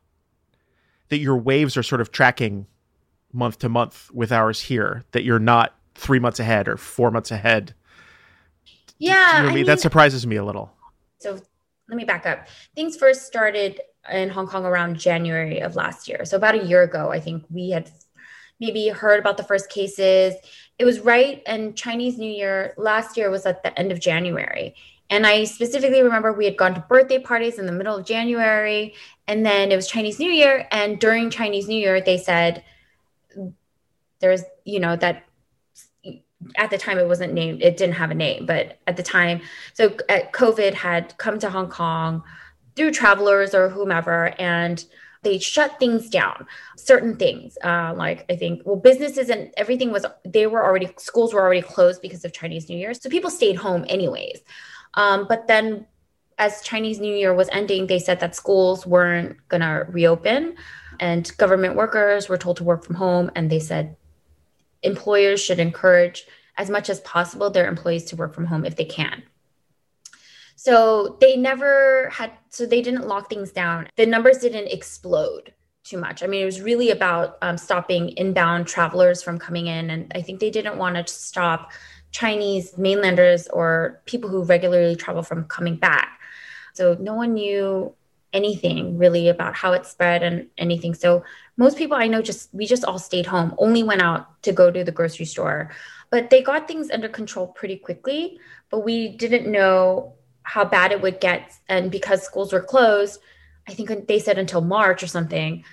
that 1.08 1.18
your 1.18 1.36
waves 1.36 1.76
are 1.76 1.82
sort 1.82 2.00
of 2.00 2.10
tracking 2.10 2.66
month 3.32 3.58
to 3.60 3.68
month 3.68 4.10
with 4.12 4.32
ours 4.32 4.60
here, 4.60 5.04
that 5.12 5.24
you're 5.24 5.38
not 5.38 5.76
three 5.94 6.18
months 6.18 6.40
ahead 6.40 6.68
or 6.68 6.76
four 6.76 7.10
months 7.10 7.30
ahead. 7.30 7.74
Yeah. 8.98 9.38
You 9.38 9.42
know 9.44 9.48
I 9.50 9.54
mean, 9.54 9.66
that 9.66 9.80
surprises 9.80 10.26
me 10.26 10.36
a 10.36 10.44
little. 10.44 10.72
So 11.18 11.38
let 11.88 11.96
me 11.96 12.04
back 12.04 12.26
up. 12.26 12.48
Things 12.74 12.96
first 12.96 13.26
started 13.26 13.80
in 14.10 14.28
Hong 14.30 14.46
Kong 14.46 14.64
around 14.64 14.98
January 14.98 15.60
of 15.60 15.76
last 15.76 16.08
year. 16.08 16.24
So 16.24 16.36
about 16.36 16.54
a 16.54 16.64
year 16.64 16.82
ago, 16.82 17.10
I 17.10 17.20
think 17.20 17.44
we 17.50 17.70
had 17.70 17.90
maybe 18.60 18.88
heard 18.88 19.20
about 19.20 19.36
the 19.36 19.44
first 19.44 19.68
cases. 19.68 20.34
It 20.78 20.84
was 20.84 21.00
right 21.00 21.42
and 21.46 21.76
Chinese 21.76 22.18
New 22.18 22.30
Year 22.30 22.74
last 22.76 23.16
year 23.16 23.30
was 23.30 23.46
at 23.46 23.62
the 23.62 23.76
end 23.78 23.92
of 23.92 24.00
January. 24.00 24.74
And 25.08 25.26
I 25.26 25.44
specifically 25.44 26.02
remember 26.02 26.32
we 26.32 26.46
had 26.46 26.56
gone 26.56 26.74
to 26.74 26.80
birthday 26.88 27.18
parties 27.18 27.58
in 27.58 27.66
the 27.66 27.72
middle 27.72 27.96
of 27.96 28.06
January 28.06 28.94
and 29.26 29.44
then 29.44 29.70
it 29.70 29.76
was 29.76 29.86
Chinese 29.86 30.18
New 30.18 30.30
Year 30.30 30.66
and 30.70 30.98
during 30.98 31.30
Chinese 31.30 31.68
New 31.68 31.78
Year 31.78 32.00
they 32.00 32.18
said 32.18 32.64
there's 34.20 34.42
you 34.64 34.80
know 34.80 34.96
that 34.96 35.24
at 36.56 36.70
the 36.70 36.78
time 36.78 36.98
it 36.98 37.06
wasn't 37.06 37.32
named 37.32 37.62
it 37.62 37.76
didn't 37.76 37.94
have 37.94 38.10
a 38.10 38.14
name 38.14 38.46
but 38.46 38.78
at 38.86 38.96
the 38.96 39.02
time 39.02 39.40
so 39.74 39.86
uh, 40.08 40.20
covid 40.32 40.74
had 40.74 41.16
come 41.18 41.38
to 41.38 41.50
hong 41.50 41.68
kong 41.68 42.22
through 42.76 42.90
travelers 42.90 43.54
or 43.54 43.68
whomever 43.68 44.34
and 44.40 44.84
they 45.26 45.38
shut 45.40 45.76
things 45.80 46.08
down 46.08 46.46
certain 46.76 47.16
things 47.16 47.58
uh, 47.64 47.92
like 47.96 48.24
i 48.30 48.36
think 48.36 48.62
well 48.64 48.76
businesses 48.76 49.28
and 49.28 49.52
everything 49.56 49.90
was 49.90 50.06
they 50.24 50.46
were 50.46 50.64
already 50.64 50.88
schools 50.98 51.34
were 51.34 51.42
already 51.42 51.62
closed 51.62 52.00
because 52.00 52.24
of 52.24 52.32
chinese 52.32 52.68
new 52.68 52.78
year 52.78 52.94
so 52.94 53.10
people 53.10 53.30
stayed 53.30 53.56
home 53.56 53.84
anyways. 53.88 54.40
Um, 54.94 55.26
but 55.28 55.46
then 55.48 55.86
as 56.38 56.62
chinese 56.62 57.00
new 57.00 57.14
year 57.14 57.34
was 57.34 57.48
ending 57.50 57.88
they 57.88 57.98
said 57.98 58.20
that 58.20 58.36
schools 58.36 58.86
weren't 58.86 59.36
going 59.48 59.62
to 59.62 59.84
reopen 59.88 60.54
and 61.00 61.36
government 61.36 61.74
workers 61.74 62.28
were 62.28 62.38
told 62.38 62.56
to 62.58 62.64
work 62.64 62.84
from 62.84 62.94
home 62.94 63.30
and 63.34 63.50
they 63.50 63.60
said 63.60 63.96
employers 64.82 65.40
should 65.40 65.58
encourage 65.58 66.26
as 66.56 66.70
much 66.70 66.88
as 66.88 67.00
possible 67.00 67.50
their 67.50 67.66
employees 67.66 68.04
to 68.04 68.16
work 68.16 68.32
from 68.32 68.46
home 68.46 68.64
if 68.64 68.76
they 68.76 68.84
can 68.84 69.22
so 70.56 71.16
they 71.20 71.36
never 71.36 72.10
had, 72.12 72.32
so 72.48 72.66
they 72.66 72.82
didn't 72.82 73.06
lock 73.06 73.30
things 73.30 73.52
down. 73.52 73.88
The 73.96 74.06
numbers 74.06 74.38
didn't 74.38 74.68
explode 74.72 75.52
too 75.84 75.98
much. 75.98 76.22
I 76.22 76.26
mean, 76.26 76.42
it 76.42 76.46
was 76.46 76.60
really 76.60 76.90
about 76.90 77.38
um, 77.42 77.56
stopping 77.56 78.08
inbound 78.16 78.66
travelers 78.66 79.22
from 79.22 79.38
coming 79.38 79.68
in. 79.68 79.90
And 79.90 80.10
I 80.14 80.22
think 80.22 80.40
they 80.40 80.50
didn't 80.50 80.78
want 80.78 80.96
to 80.96 81.12
stop 81.12 81.72
Chinese 82.10 82.76
mainlanders 82.76 83.46
or 83.48 84.02
people 84.06 84.28
who 84.30 84.42
regularly 84.42 84.96
travel 84.96 85.22
from 85.22 85.44
coming 85.44 85.76
back. 85.76 86.18
So 86.72 86.96
no 86.98 87.14
one 87.14 87.34
knew 87.34 87.94
anything 88.32 88.98
really 88.98 89.28
about 89.28 89.54
how 89.54 89.72
it 89.72 89.86
spread 89.86 90.22
and 90.22 90.48
anything. 90.58 90.94
So 90.94 91.22
most 91.56 91.78
people 91.78 91.96
I 91.96 92.06
know 92.06 92.20
just 92.20 92.52
we 92.52 92.66
just 92.66 92.84
all 92.84 92.98
stayed 92.98 93.26
home, 93.26 93.54
only 93.58 93.82
went 93.82 94.02
out 94.02 94.42
to 94.42 94.52
go 94.52 94.70
to 94.70 94.82
the 94.82 94.92
grocery 94.92 95.26
store. 95.26 95.70
But 96.10 96.30
they 96.30 96.42
got 96.42 96.66
things 96.66 96.90
under 96.90 97.08
control 97.08 97.48
pretty 97.48 97.76
quickly, 97.76 98.38
but 98.70 98.80
we 98.80 99.16
didn't 99.16 99.50
know 99.50 100.15
how 100.46 100.64
bad 100.64 100.92
it 100.92 101.02
would 101.02 101.20
get. 101.20 101.52
And 101.68 101.90
because 101.90 102.22
schools 102.22 102.52
were 102.52 102.62
closed, 102.62 103.20
I 103.68 103.74
think 103.74 104.06
they 104.06 104.20
said 104.20 104.38
until 104.38 104.60
March 104.60 105.02
or 105.02 105.08
something, 105.08 105.64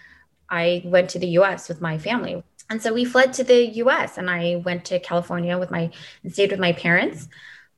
I 0.50 0.82
went 0.84 1.12
to 1.12 1.20
the 1.20 1.28
US 1.40 1.70
with 1.70 1.80
my 1.80 2.00
family. 2.00 2.44
And 2.70 2.82
so 2.82 2.92
we 2.92 3.06
fled 3.06 3.34
to 3.34 3.44
the 3.44 3.66
US 3.84 4.18
and 4.18 4.30
I 4.32 4.62
went 4.66 4.84
to 4.86 5.00
California 5.00 5.60
with 5.60 5.70
my 5.70 5.92
and 6.24 6.34
stayed 6.34 6.50
with 6.50 6.60
my 6.60 6.74
parents. 6.74 7.30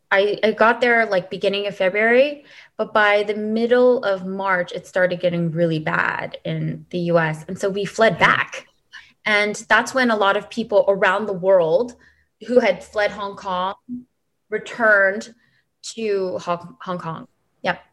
I, 0.09 0.39
I 0.41 0.51
got 0.51 0.79
there 0.79 1.05
like 1.05 1.29
beginning 1.29 1.67
of 1.67 1.75
February, 1.75 2.45
but 2.77 2.93
by 2.93 3.23
the 3.23 3.35
middle 3.35 4.01
of 4.05 4.25
March, 4.25 4.71
it 4.71 4.87
started 4.87 5.19
getting 5.19 5.51
really 5.51 5.79
bad 5.79 6.37
in 6.45 6.85
the 6.91 6.99
US. 7.11 7.43
And 7.49 7.59
so 7.59 7.69
we 7.69 7.83
fled 7.83 8.17
back. 8.17 8.67
And 9.25 9.55
that's 9.67 9.93
when 9.93 10.11
a 10.11 10.15
lot 10.15 10.37
of 10.37 10.49
people 10.49 10.85
around 10.87 11.25
the 11.25 11.33
world 11.33 11.95
who 12.47 12.59
had 12.61 12.81
fled 12.81 13.11
Hong 13.11 13.35
Kong 13.35 13.75
returned 14.49 15.35
to 15.93 16.37
Hong, 16.39 16.97
Kong. 16.97 17.27
Yep. 17.61 17.83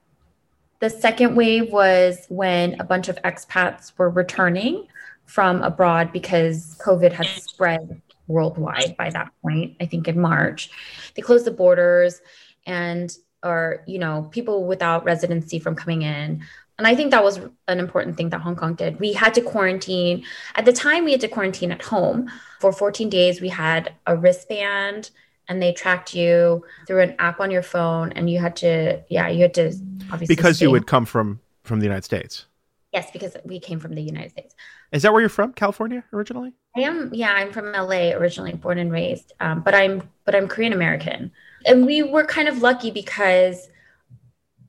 The 0.80 0.90
second 0.90 1.37
wave 1.37 1.70
was 1.70 2.26
when 2.28 2.80
a 2.80 2.84
bunch 2.84 3.08
of 3.08 3.16
expats 3.22 3.92
were 3.96 4.11
returning 4.11 4.87
from 5.26 5.62
abroad 5.62 6.12
because 6.12 6.76
COVID 6.84 7.12
had 7.12 7.26
spread 7.26 8.02
worldwide 8.26 8.96
by 8.96 9.11
that 9.11 9.30
point, 9.42 9.76
I 9.80 9.87
think 9.87 10.08
in 10.08 10.18
March. 10.20 10.70
They 11.14 11.22
closed 11.22 11.44
the 11.44 11.52
borders 11.52 12.20
and 12.66 13.16
or 13.42 13.82
you 13.87 13.99
know 13.99 14.28
people 14.30 14.66
without 14.66 15.04
residency 15.04 15.58
from 15.58 15.75
coming 15.75 16.02
in 16.02 16.42
and 16.78 16.87
i 16.87 16.94
think 16.94 17.11
that 17.11 17.25
was 17.25 17.40
an 17.68 17.80
important 17.80 18.16
thing 18.16 18.30
that 18.30 18.40
hong 18.40 18.54
kong 18.54 18.75
did 18.75 19.00
we 19.00 19.12
had 19.12 19.34
to 19.34 19.40
quarantine 19.40 20.25
at 20.54 20.64
the 20.64 20.72
time 20.72 21.04
we 21.04 21.12
had 21.12 21.20
to 21.20 21.28
quarantine 21.28 21.72
at 21.72 21.82
home 21.82 22.30
for 22.61 22.72
14 22.72 23.08
days 23.08 23.40
we 23.40 23.49
had 23.49 23.92
a 24.06 24.16
wristband 24.16 25.11
and 25.49 25.61
they 25.61 25.72
tracked 25.72 26.14
you 26.14 26.64
through 26.87 27.00
an 27.00 27.14
app 27.18 27.40
on 27.40 27.50
your 27.50 27.62
phone 27.62 28.12
and 28.12 28.30
you 28.30 28.38
had 28.38 28.56
to 28.56 29.02
yeah 29.08 29.28
you 29.28 29.42
had 29.42 29.54
to 29.54 29.72
obviously 30.11 30.34
because 30.34 30.56
stay. 30.56 30.66
you 30.66 30.70
would 30.70 30.87
come 30.87 31.04
from 31.04 31.40
from 31.62 31.80
the 31.80 31.84
united 31.84 32.04
states? 32.04 32.46
Yes 32.92 33.11
because 33.11 33.37
we 33.44 33.58
came 33.58 33.80
from 33.80 33.94
the 33.94 34.02
united 34.02 34.30
states. 34.30 34.54
Is 34.92 35.02
that 35.02 35.12
where 35.12 35.22
you're 35.22 35.28
from? 35.28 35.52
California 35.52 36.04
originally? 36.12 36.52
I 36.76 36.80
am 36.80 37.11
yeah 37.12 37.32
i'm 37.32 37.52
from 37.52 37.72
la 37.72 38.12
originally 38.12 38.52
born 38.52 38.78
and 38.78 38.92
raised 38.92 39.32
um, 39.40 39.62
but 39.62 39.75
i'm 39.75 40.08
but 40.25 40.34
i'm 40.34 40.49
korean 40.49 40.72
american. 40.72 41.32
And 41.64 41.87
we 41.87 42.02
were 42.02 42.25
kind 42.25 42.49
of 42.49 42.61
lucky 42.61 42.90
because 42.90 43.68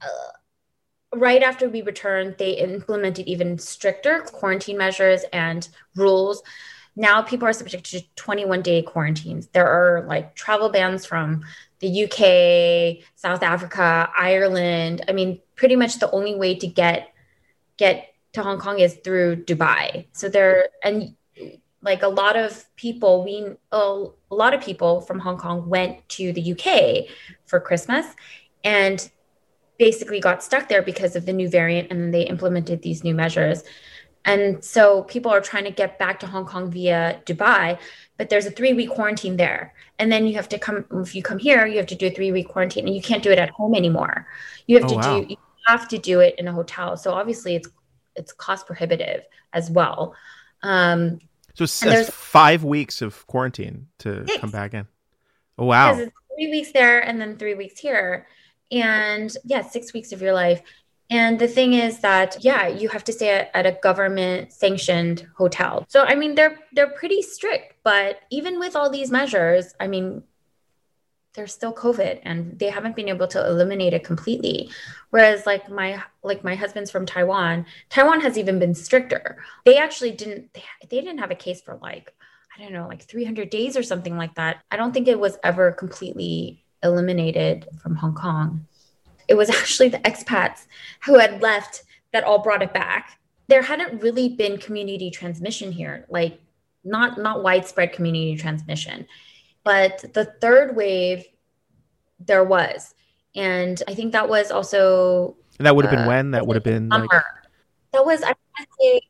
uh, 0.02 0.34
right 1.16 1.44
after 1.44 1.70
we 1.70 1.82
returned 1.82 2.36
they 2.38 2.52
implemented 2.52 3.28
even 3.28 3.58
stricter 3.58 4.22
quarantine 4.22 4.78
measures 4.78 5.24
and 5.32 5.68
rules 5.96 6.44
now 6.96 7.22
people 7.22 7.48
are 7.48 7.54
subject 7.54 7.90
to 7.92 8.02
21 8.16 8.62
day 8.62 8.82
quarantines. 8.82 9.48
There 9.48 9.68
are 9.68 10.06
like 10.08 10.36
travel 10.36 10.70
bans 10.70 11.06
from 11.06 11.44
the 11.80 12.04
UK, 12.06 13.04
South 13.16 13.44
Africa, 13.44 14.10
Ireland. 14.18 15.04
I 15.08 15.12
mean, 15.12 15.40
pretty 15.56 15.76
much 15.76 16.00
the 16.00 16.12
only 16.12 16.36
way 16.36 16.56
to 16.56 16.68
get 16.68 17.14
get 17.78 18.14
to 18.34 18.44
Hong 18.44 18.60
Kong 18.60 18.80
is 18.80 18.96
through 18.96 19.38
Dubai. 19.38 20.08
So 20.14 20.30
there 20.30 20.70
and 20.84 21.16
like 21.84 22.02
a 22.02 22.08
lot 22.08 22.36
of 22.36 22.66
people 22.76 23.24
we 23.24 23.46
a 23.72 24.06
lot 24.30 24.54
of 24.54 24.62
people 24.62 25.02
from 25.02 25.20
hong 25.20 25.38
kong 25.38 25.70
went 25.70 26.08
to 26.10 26.32
the 26.34 26.54
uk 26.54 27.06
for 27.46 27.60
christmas 27.60 28.06
and 28.64 29.12
basically 29.78 30.20
got 30.20 30.42
stuck 30.42 30.70
there 30.70 30.82
because 30.82 31.16
of 31.16 31.26
the 31.26 31.34
new 31.34 31.50
variant 31.50 31.92
and 31.92 32.02
then 32.02 32.12
they 32.12 32.24
implemented 32.24 32.82
these 32.82 33.04
new 33.04 33.14
measures 33.14 33.64
and 34.26 34.64
so 34.64 35.04
people 35.04 35.32
are 35.32 35.42
trying 35.42 35.66
to 35.66 35.72
get 35.72 36.00
back 36.00 36.20
to 36.20 36.28
hong 36.28 36.46
kong 36.46 36.72
via 36.72 37.22
dubai 37.26 37.78
but 38.18 38.30
there's 38.30 38.46
a 38.46 38.52
three 38.52 38.74
week 38.74 38.90
quarantine 38.90 39.38
there. 39.38 39.74
And 40.00 40.12
then 40.12 40.28
you 40.28 40.36
have 40.36 40.50
to 40.50 40.60
come 40.60 40.86
if 40.92 41.16
you 41.16 41.24
come 41.24 41.40
here 41.40 41.66
you 41.66 41.78
have 41.78 41.88
to 41.88 41.96
do 41.96 42.08
a 42.08 42.12
three 42.12 42.32
week 42.32 42.48
quarantine 42.48 42.86
and 42.88 42.96
you 42.96 43.02
can't 43.02 43.24
do 43.24 43.32
it 43.32 43.40
at 43.40 43.50
home 43.50 43.76
anymore. 43.76 44.28
You 44.68 44.80
have 44.80 44.86
oh, 44.86 44.90
to 44.90 44.96
wow. 44.96 45.20
do 45.20 45.26
you 45.30 45.38
have 45.68 45.88
to 45.90 45.98
do 45.98 46.20
it 46.20 46.36
in 46.38 46.48
a 46.48 46.52
hotel. 46.54 46.98
So 46.98 47.14
obviously 47.14 47.56
it's 47.56 47.70
it's 48.16 48.32
cost 48.32 48.66
prohibitive 48.66 49.24
as 49.54 49.70
well. 49.72 50.16
Um 50.62 51.20
so 51.56 51.66
it's 51.66 52.10
five 52.10 52.64
weeks 52.64 53.02
of 53.02 53.28
quarantine 53.28 53.88
to 54.00 54.26
six. 54.26 54.40
come 54.40 54.52
back 54.52 54.74
in. 54.74 54.88
Oh 55.58 55.66
wow. 55.66 55.96
Three 55.96 56.50
weeks 56.50 56.72
there 56.72 57.00
and 57.00 57.20
then 57.20 57.38
three 57.38 57.56
weeks 57.56 57.80
here. 57.80 58.28
And 58.72 59.36
yeah 59.44 59.62
six 59.62 59.94
weeks 59.94 60.12
of 60.12 60.22
your 60.22 60.34
life 60.34 60.62
and 61.14 61.38
the 61.38 61.48
thing 61.48 61.74
is 61.74 62.00
that 62.00 62.38
yeah, 62.44 62.68
you 62.68 62.90
have 62.90 63.04
to 63.04 63.14
stay 63.14 63.30
at, 63.30 63.52
at, 63.54 63.68
a 63.68 63.78
government 63.84 64.52
sanctioned 64.52 65.28
hotel. 65.38 65.86
So 65.88 66.04
I 66.04 66.16
mean 66.16 66.34
they're 66.34 66.58
they're 66.74 66.90
pretty 66.90 67.22
strict, 67.22 67.76
but 67.84 68.22
even 68.32 68.58
with 68.60 68.76
all 68.76 68.90
these 68.90 69.12
measures, 69.12 69.76
I 69.80 69.88
mean 69.88 70.24
there's 71.36 71.54
still 71.54 71.74
covid 71.74 72.20
and 72.24 72.60
they 72.60 72.70
haven't 72.70 72.96
been 72.96 73.10
able 73.10 73.28
to 73.28 73.46
eliminate 73.46 73.94
it 73.94 74.04
completely. 74.04 74.72
Whereas 75.12 75.46
like 75.46 75.70
my 75.70 76.02
like 76.24 76.44
my 76.44 76.56
husband's 76.56 76.90
from 76.90 77.06
taiwan 77.06 77.68
taiwan 77.90 78.22
has 78.22 78.36
even 78.38 78.58
been 78.58 78.74
stricter. 78.74 79.38
They 79.66 79.78
actually 79.78 80.12
didn't 80.12 80.52
they, 80.54 80.64
they 80.90 81.02
didn't 81.02 81.20
have 81.20 81.32
a 81.32 81.36
case 81.36 81.62
for 81.62 81.78
like 81.82 82.12
i 82.56 82.62
don't 82.62 82.74
know 82.74 82.88
like 82.88 83.04
300 83.04 83.52
days 83.52 83.78
or 83.78 83.84
something 83.84 84.18
like 84.18 84.34
that. 84.36 84.64
I 84.72 84.78
don't 84.78 84.94
think 84.94 85.08
it 85.08 85.20
was 85.20 85.38
ever 85.44 85.72
completely 85.72 86.64
eliminated 86.82 87.68
from 87.82 87.96
hong 87.96 88.16
kong 88.16 88.66
it 89.34 89.38
was 89.38 89.50
actually 89.62 89.90
the 89.90 90.00
expats 90.00 90.68
who 91.06 91.18
had 91.18 91.42
left 91.42 91.84
that 92.12 92.24
all 92.24 92.40
brought 92.40 92.62
it 92.62 92.74
back. 92.74 93.20
There 93.48 93.64
hadn't 93.64 94.02
really 94.02 94.30
been 94.30 94.58
community 94.58 95.10
transmission 95.10 95.72
here, 95.72 96.06
like 96.10 96.40
not 96.84 97.18
not 97.18 97.44
widespread 97.44 97.92
community 97.92 98.38
transmission. 98.38 99.08
But 99.64 100.06
the 100.14 100.26
third 100.40 100.76
wave 100.76 101.26
there 102.20 102.44
was. 102.44 102.94
And 103.36 103.82
I 103.88 103.96
think 103.96 104.12
that 104.12 104.30
was 104.30 104.52
also 104.52 105.36
and 105.58 105.66
that 105.66 105.76
would 105.76 105.86
have 105.86 105.92
been 105.92 106.06
uh, 106.06 106.08
when? 106.08 106.32
That 106.32 106.46
would 106.46 106.56
have 106.56 106.64
been 106.64 106.90
summer. 106.92 107.08
Like... 107.12 107.24
That 107.92 108.06
was 108.06 108.22
I 108.22 108.28
want 108.28 108.38
to 108.60 108.68
say 108.80 109.02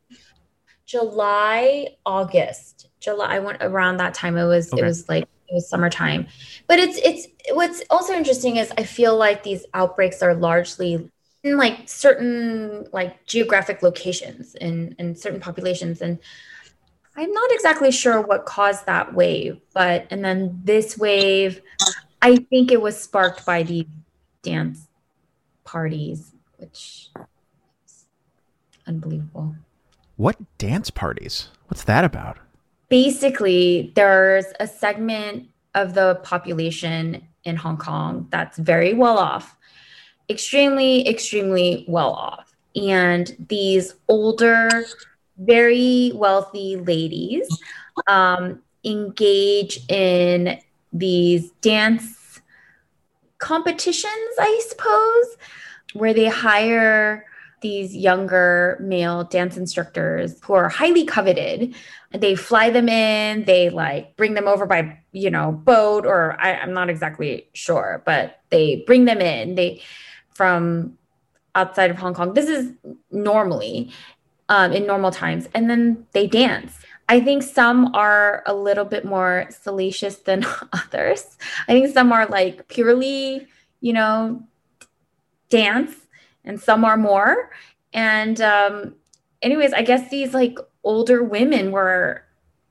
July, 0.85 1.89
August. 2.05 2.87
July 2.99 3.35
I 3.35 3.39
went 3.39 3.61
around 3.61 3.97
that 3.97 4.13
time. 4.13 4.37
It 4.37 4.45
was 4.45 4.71
okay. 4.73 4.81
it 4.81 4.85
was 4.85 5.09
like 5.09 5.27
it 5.53 5.57
was 5.57 5.69
summertime. 5.69 6.27
But 6.67 6.79
it's 6.79 6.97
it's 6.97 7.27
what's 7.51 7.83
also 7.89 8.13
interesting 8.13 8.57
is 8.57 8.71
I 8.77 8.83
feel 8.83 9.15
like 9.15 9.43
these 9.43 9.65
outbreaks 9.73 10.23
are 10.23 10.33
largely 10.33 11.09
in 11.43 11.57
like 11.57 11.87
certain 11.87 12.87
like 12.91 13.25
geographic 13.27 13.83
locations 13.83 14.55
and 14.55 14.95
and 14.97 15.17
certain 15.17 15.39
populations 15.39 16.01
and 16.01 16.19
I'm 17.15 17.31
not 17.31 17.51
exactly 17.51 17.91
sure 17.91 18.21
what 18.21 18.45
caused 18.45 18.87
that 18.87 19.13
wave, 19.13 19.61
but 19.75 20.07
and 20.09 20.25
then 20.25 20.59
this 20.63 20.97
wave, 20.97 21.61
I 22.23 22.37
think 22.37 22.71
it 22.71 22.81
was 22.81 22.99
sparked 22.99 23.45
by 23.45 23.61
the 23.61 23.87
dance 24.41 24.87
parties, 25.63 26.31
which 26.57 27.09
is 27.85 28.05
unbelievable. 28.87 29.55
What 30.15 30.37
dance 30.57 30.89
parties? 30.89 31.49
What's 31.67 31.83
that 31.83 32.03
about? 32.03 32.39
Basically 32.93 33.91
there's 33.95 34.45
a 34.59 34.67
segment 34.67 35.49
of 35.73 35.95
the 35.95 36.13
population 36.21 37.27
in 37.43 37.55
Hong 37.55 37.75
Kong 37.75 38.27
that's 38.29 38.59
very 38.59 38.93
well 38.93 39.17
off, 39.17 39.57
extremely, 40.29 41.07
extremely 41.07 41.85
well 41.87 42.11
off. 42.11 42.53
And 42.75 43.35
these 43.49 43.95
older, 44.07 44.69
very 45.39 46.11
wealthy 46.13 46.75
ladies 46.75 47.47
um, 48.05 48.61
engage 48.85 49.79
in 49.89 50.59
these 50.93 51.49
dance 51.61 52.41
competitions, 53.39 54.35
I 54.39 54.63
suppose, 54.69 55.37
where 55.93 56.13
they 56.13 56.27
hire 56.27 57.25
these 57.63 57.95
younger 57.95 58.77
male 58.79 59.23
dance 59.23 59.57
instructors 59.57 60.39
who 60.43 60.53
are 60.53 60.69
highly 60.69 61.05
coveted. 61.05 61.73
They 62.11 62.35
fly 62.35 62.69
them 62.69 62.87
in, 62.87 63.45
they 63.45 63.71
like 63.71 64.15
bring 64.15 64.35
them 64.35 64.47
over 64.47 64.67
by, 64.67 64.99
you 65.11 65.31
know, 65.31 65.51
boat 65.51 66.05
or 66.05 66.39
I, 66.39 66.53
I'm 66.53 66.73
not 66.73 66.91
exactly 66.91 67.47
sure, 67.53 68.03
but 68.05 68.41
they 68.51 68.83
bring 68.85 69.05
them 69.05 69.19
in. 69.19 69.55
They 69.55 69.81
from 70.35 70.99
outside 71.55 71.89
of 71.89 71.97
Hong 71.97 72.13
Kong. 72.13 72.35
This 72.35 72.49
is 72.49 72.73
normally 73.09 73.91
um, 74.49 74.71
in 74.71 74.85
normal 74.85 75.11
times. 75.11 75.47
And 75.55 75.69
then 75.69 76.05
they 76.11 76.27
dance. 76.27 76.77
I 77.09 77.19
think 77.19 77.43
some 77.43 77.93
are 77.95 78.43
a 78.45 78.53
little 78.53 78.85
bit 78.85 79.05
more 79.05 79.47
salacious 79.49 80.17
than 80.17 80.45
others. 80.73 81.37
I 81.67 81.71
think 81.73 81.93
some 81.93 82.11
are 82.11 82.27
like 82.27 82.67
purely, 82.67 83.47
you 83.81 83.93
know, 83.93 84.43
dance 85.49 85.95
and 86.45 86.59
some 86.59 86.85
are 86.85 86.97
more. 86.97 87.51
And 87.93 88.41
um, 88.41 88.95
anyways, 89.41 89.73
I 89.73 89.81
guess 89.81 90.09
these 90.09 90.33
like 90.33 90.57
older 90.83 91.23
women 91.23 91.71
were 91.71 92.23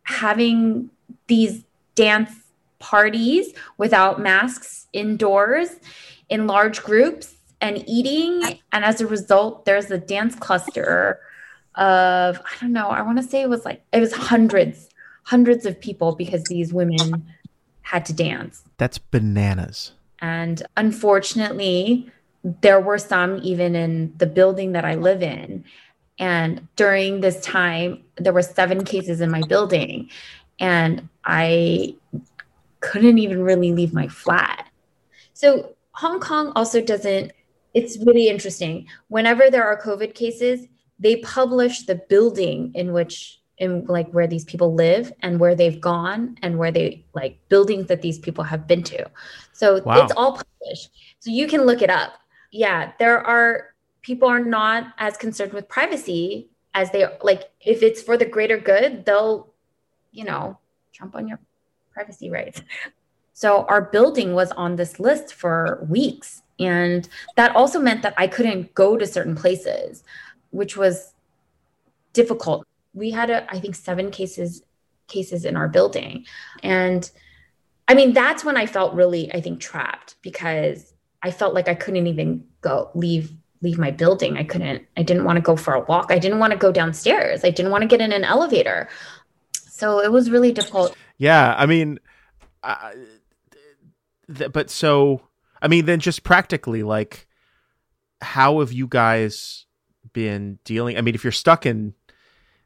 having 0.04 0.90
these 1.26 1.64
dance 1.94 2.30
parties 2.78 3.54
without 3.78 4.20
masks 4.20 4.88
indoors 4.92 5.76
in 6.28 6.46
large 6.46 6.82
groups 6.82 7.34
and 7.60 7.84
eating. 7.86 8.58
And 8.72 8.84
as 8.84 9.00
a 9.00 9.06
result, 9.06 9.64
there's 9.64 9.90
a 9.90 9.98
dance 9.98 10.34
cluster 10.34 11.20
of, 11.76 12.38
I 12.38 12.60
don't 12.60 12.72
know, 12.72 12.88
I 12.88 13.02
want 13.02 13.18
to 13.18 13.24
say 13.24 13.40
it 13.40 13.48
was 13.48 13.64
like, 13.64 13.84
it 13.92 14.00
was 14.00 14.12
hundreds, 14.12 14.88
hundreds 15.22 15.64
of 15.64 15.80
people 15.80 16.14
because 16.16 16.42
these 16.44 16.72
women 16.72 17.24
had 17.82 18.04
to 18.06 18.12
dance. 18.12 18.64
That's 18.78 18.98
bananas. 18.98 19.92
And 20.18 20.62
unfortunately, 20.76 22.10
there 22.44 22.80
were 22.80 22.98
some 22.98 23.40
even 23.42 23.76
in 23.76 24.14
the 24.16 24.26
building 24.26 24.72
that 24.72 24.84
I 24.84 24.96
live 24.96 25.22
in. 25.22 25.64
And 26.18 26.66
during 26.76 27.20
this 27.20 27.40
time, 27.40 28.04
there 28.16 28.32
were 28.32 28.42
seven 28.42 28.84
cases 28.84 29.20
in 29.20 29.30
my 29.30 29.42
building, 29.48 30.10
and 30.60 31.08
I 31.24 31.96
couldn't 32.80 33.18
even 33.18 33.42
really 33.42 33.72
leave 33.72 33.92
my 33.92 34.08
flat. 34.08 34.68
So, 35.32 35.74
Hong 35.92 36.20
Kong 36.20 36.52
also 36.54 36.80
doesn't, 36.80 37.32
it's 37.74 37.98
really 37.98 38.28
interesting. 38.28 38.86
Whenever 39.08 39.50
there 39.50 39.64
are 39.64 39.80
COVID 39.80 40.14
cases, 40.14 40.66
they 40.98 41.16
publish 41.16 41.86
the 41.86 41.96
building 41.96 42.72
in 42.74 42.92
which 42.92 43.40
in 43.58 43.84
like 43.86 44.10
where 44.10 44.26
these 44.26 44.44
people 44.44 44.74
live 44.74 45.12
and 45.20 45.38
where 45.38 45.54
they've 45.54 45.80
gone 45.80 46.36
and 46.42 46.58
where 46.58 46.72
they 46.72 47.04
like 47.14 47.38
buildings 47.48 47.86
that 47.86 48.02
these 48.02 48.18
people 48.18 48.42
have 48.42 48.66
been 48.66 48.82
to. 48.82 49.08
So 49.52 49.82
wow. 49.82 50.02
it's 50.02 50.12
all 50.16 50.32
published. 50.32 50.90
So 51.20 51.30
you 51.30 51.46
can 51.46 51.62
look 51.62 51.82
it 51.82 51.90
up 51.90 52.14
yeah, 52.52 52.92
there 52.98 53.18
are 53.18 53.74
people 54.02 54.28
are 54.28 54.44
not 54.44 54.92
as 54.98 55.16
concerned 55.16 55.52
with 55.52 55.68
privacy 55.68 56.50
as 56.74 56.90
they 56.90 57.06
like 57.22 57.50
if 57.60 57.82
it's 57.82 58.02
for 58.02 58.16
the 58.16 58.24
greater 58.24 58.58
good, 58.58 59.04
they'll, 59.04 59.52
you 60.12 60.24
know, 60.24 60.58
jump 60.92 61.16
on 61.16 61.26
your 61.26 61.40
privacy 61.92 62.30
rights. 62.30 62.62
So 63.32 63.64
our 63.64 63.82
building 63.82 64.34
was 64.34 64.52
on 64.52 64.76
this 64.76 65.00
list 65.00 65.34
for 65.34 65.84
weeks. 65.88 66.42
And 66.60 67.08
that 67.36 67.56
also 67.56 67.80
meant 67.80 68.02
that 68.02 68.14
I 68.16 68.26
couldn't 68.26 68.74
go 68.74 68.96
to 68.96 69.06
certain 69.06 69.34
places, 69.34 70.04
which 70.50 70.76
was 70.76 71.14
difficult. 72.12 72.66
We 72.94 73.10
had, 73.10 73.30
a, 73.30 73.50
I 73.50 73.58
think, 73.58 73.74
seven 73.74 74.10
cases 74.10 74.62
cases 75.08 75.44
in 75.44 75.56
our 75.56 75.68
building. 75.68 76.24
And 76.62 77.10
I 77.88 77.94
mean, 77.94 78.12
that's 78.12 78.44
when 78.44 78.56
I 78.56 78.66
felt 78.66 78.94
really, 78.94 79.32
I 79.34 79.40
think, 79.40 79.60
trapped 79.60 80.16
because 80.22 80.91
I 81.22 81.30
felt 81.30 81.54
like 81.54 81.68
I 81.68 81.74
couldn't 81.74 82.06
even 82.06 82.44
go 82.60 82.90
leave 82.94 83.32
leave 83.60 83.78
my 83.78 83.90
building. 83.92 84.36
I 84.36 84.44
couldn't 84.44 84.86
I 84.96 85.02
didn't 85.02 85.24
want 85.24 85.36
to 85.36 85.42
go 85.42 85.56
for 85.56 85.74
a 85.74 85.80
walk. 85.80 86.10
I 86.10 86.18
didn't 86.18 86.38
want 86.38 86.52
to 86.52 86.58
go 86.58 86.72
downstairs. 86.72 87.44
I 87.44 87.50
didn't 87.50 87.70
want 87.70 87.82
to 87.82 87.88
get 87.88 88.00
in 88.00 88.12
an 88.12 88.24
elevator. 88.24 88.88
So 89.52 90.00
it 90.00 90.10
was 90.10 90.30
really 90.30 90.52
difficult. 90.52 90.96
Yeah, 91.18 91.54
I 91.56 91.66
mean 91.66 91.98
uh, 92.62 92.92
th- 94.34 94.52
but 94.52 94.70
so 94.70 95.22
I 95.60 95.68
mean 95.68 95.86
then 95.86 96.00
just 96.00 96.24
practically 96.24 96.82
like 96.82 97.28
how 98.20 98.60
have 98.60 98.72
you 98.72 98.86
guys 98.86 99.66
been 100.12 100.58
dealing 100.64 100.96
I 100.96 101.00
mean 101.00 101.14
if 101.14 101.24
you're 101.24 101.32
stuck 101.32 101.66
in 101.66 101.94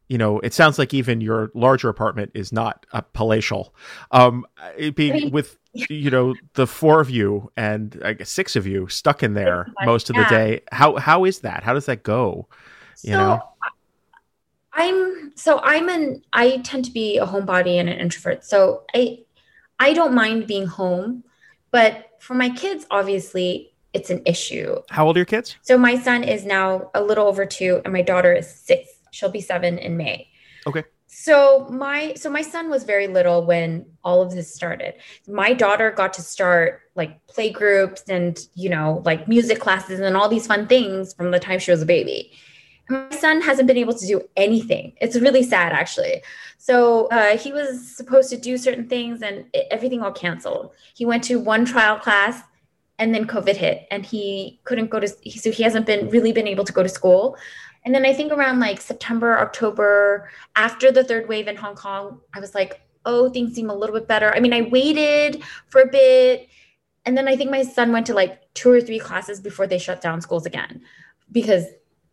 you 0.09 0.19
know, 0.19 0.39
it 0.39 0.55
sounds 0.55 0.79
like 0.79 0.95
even 0.95 1.21
your 1.21 1.51
larger 1.55 1.89
apartment 1.89 2.31
is 2.35 2.53
not 2.53 2.87
a 2.93 3.03
palatial. 3.03 3.75
Um, 4.13 4.47
it 4.77 4.95
being 4.95 5.33
with 5.33 5.59
you 5.91 6.11
know 6.11 6.35
the 6.55 6.67
four 6.67 7.01
of 7.01 7.11
you 7.11 7.51
and 7.57 8.01
I 8.05 8.15
guess 8.15 8.31
six 8.31 8.57
of 8.57 8.67
you 8.67 8.89
stuck 8.89 9.23
in 9.23 9.35
there 9.35 9.73
most 9.85 10.11
of 10.11 10.17
the 10.17 10.25
day. 10.25 10.63
How 10.73 10.97
how 10.97 11.25
is 11.25 11.41
that? 11.41 11.63
How 11.63 11.75
does 11.75 11.87
that 11.87 12.03
go? 12.03 12.49
You 13.03 13.13
so, 13.13 13.19
know, 13.19 13.43
I'm 14.73 15.33
so 15.37 15.61
I'm 15.63 15.89
an 15.89 16.23
I 16.33 16.59
tend 16.59 16.85
to 16.87 16.91
be 16.91 17.19
a 17.19 17.27
homebody 17.27 17.79
and 17.79 17.89
an 17.89 17.99
introvert. 17.99 18.45
So 18.45 18.85
I 18.95 19.21
I 19.79 19.93
don't 19.93 20.15
mind 20.15 20.47
being 20.47 20.67
home, 20.67 21.25
but 21.71 22.11
for 22.21 22.35
my 22.35 22.51
kids, 22.51 22.87
obviously 22.91 23.73
it's 23.93 24.11
an 24.11 24.23
issue. 24.27 24.77
How 24.91 25.07
old 25.07 25.17
are 25.17 25.21
your 25.21 25.27
kids? 25.27 25.57
So 25.63 25.79
my 25.79 25.99
son 25.99 26.25
is 26.25 26.45
now 26.45 26.91
a 26.95 27.03
little 27.03 27.27
over 27.27 27.47
two, 27.47 27.81
and 27.85 27.93
my 27.93 28.03
daughter 28.03 28.33
is 28.33 28.49
six. 28.49 28.91
She'll 29.11 29.31
be 29.31 29.41
seven 29.41 29.79
in 29.79 29.97
May. 29.97 30.29
Okay. 30.67 30.85
So 31.19 31.67
my 31.71 32.13
so 32.13 32.29
my 32.29 32.43
son 32.43 32.69
was 32.69 32.85
very 32.85 33.07
little 33.07 33.47
when 33.47 33.87
all 34.05 34.21
of 34.21 34.33
this 34.33 34.55
started. 34.55 34.97
My 35.27 35.55
daughter 35.55 35.91
got 35.91 36.13
to 36.15 36.23
start 36.23 36.83
like 36.95 37.27
play 37.27 37.51
groups 37.51 38.03
and 38.07 38.39
you 38.55 38.69
know 38.69 39.03
like 39.07 39.27
music 39.27 39.59
classes 39.59 39.99
and 39.99 40.15
all 40.15 40.29
these 40.29 40.47
fun 40.47 40.67
things 40.67 41.15
from 41.15 41.31
the 41.31 41.41
time 41.41 41.59
she 41.59 41.71
was 41.71 41.81
a 41.81 41.87
baby. 41.87 42.33
My 42.91 43.09
son 43.19 43.41
hasn't 43.41 43.67
been 43.67 43.79
able 43.79 43.95
to 43.95 44.07
do 44.07 44.21
anything. 44.37 44.93
It's 45.01 45.17
really 45.17 45.43
sad 45.43 45.73
actually. 45.73 46.23
So 46.59 47.07
uh, 47.07 47.39
he 47.39 47.51
was 47.51 47.97
supposed 47.97 48.29
to 48.29 48.37
do 48.37 48.59
certain 48.59 48.87
things 48.87 49.23
and 49.23 49.47
it, 49.55 49.69
everything 49.71 50.03
all 50.03 50.13
canceled. 50.13 50.73
He 50.95 51.07
went 51.07 51.25
to 51.25 51.41
one 51.41 51.65
trial 51.65 51.99
class 51.99 52.43
and 52.99 53.15
then 53.15 53.27
COVID 53.27 53.57
hit 53.57 53.87
and 53.91 54.05
he 54.05 54.61
couldn't 54.65 54.91
go 54.91 55.01
to 55.01 55.09
so 55.09 55.51
he 55.51 55.63
hasn't 55.63 55.87
been 55.87 56.11
really 56.11 56.33
been 56.33 56.47
able 56.47 56.65
to 56.65 56.75
go 56.75 56.83
to 56.83 56.91
school. 56.91 57.39
And 57.87 57.95
then 57.95 58.05
I 58.05 58.13
think 58.13 58.33
around 58.33 58.59
like 58.59 58.81
September, 58.81 59.39
October, 59.39 60.29
after 60.57 60.91
the 60.91 61.05
third 61.05 61.29
wave 61.29 61.47
in 61.47 61.55
Hong 61.55 61.77
Kong, 61.77 62.21
I 62.35 62.41
was 62.41 62.53
like, 62.53 62.81
oh, 63.05 63.31
things 63.31 63.55
seem 63.55 63.71
a 63.71 63.75
little 63.75 63.95
bit 63.95 64.09
better. 64.09 64.35
I 64.35 64.41
mean, 64.41 64.53
I 64.53 64.63
waited 64.63 65.45
for 65.69 65.83
a 65.83 65.87
bit. 65.87 66.49
And 67.05 67.17
then 67.17 67.29
I 67.29 67.37
think 67.37 67.53
my 67.53 67.63
son 67.63 67.93
went 67.93 68.07
to 68.07 68.15
like 68.15 68.43
two 68.55 68.73
or 68.73 68.81
three 68.81 68.99
classes 68.99 69.41
before 69.41 69.69
they 69.69 69.79
shut 69.79 70.01
down 70.01 70.21
schools 70.21 70.47
again 70.47 70.83
because 71.31 71.67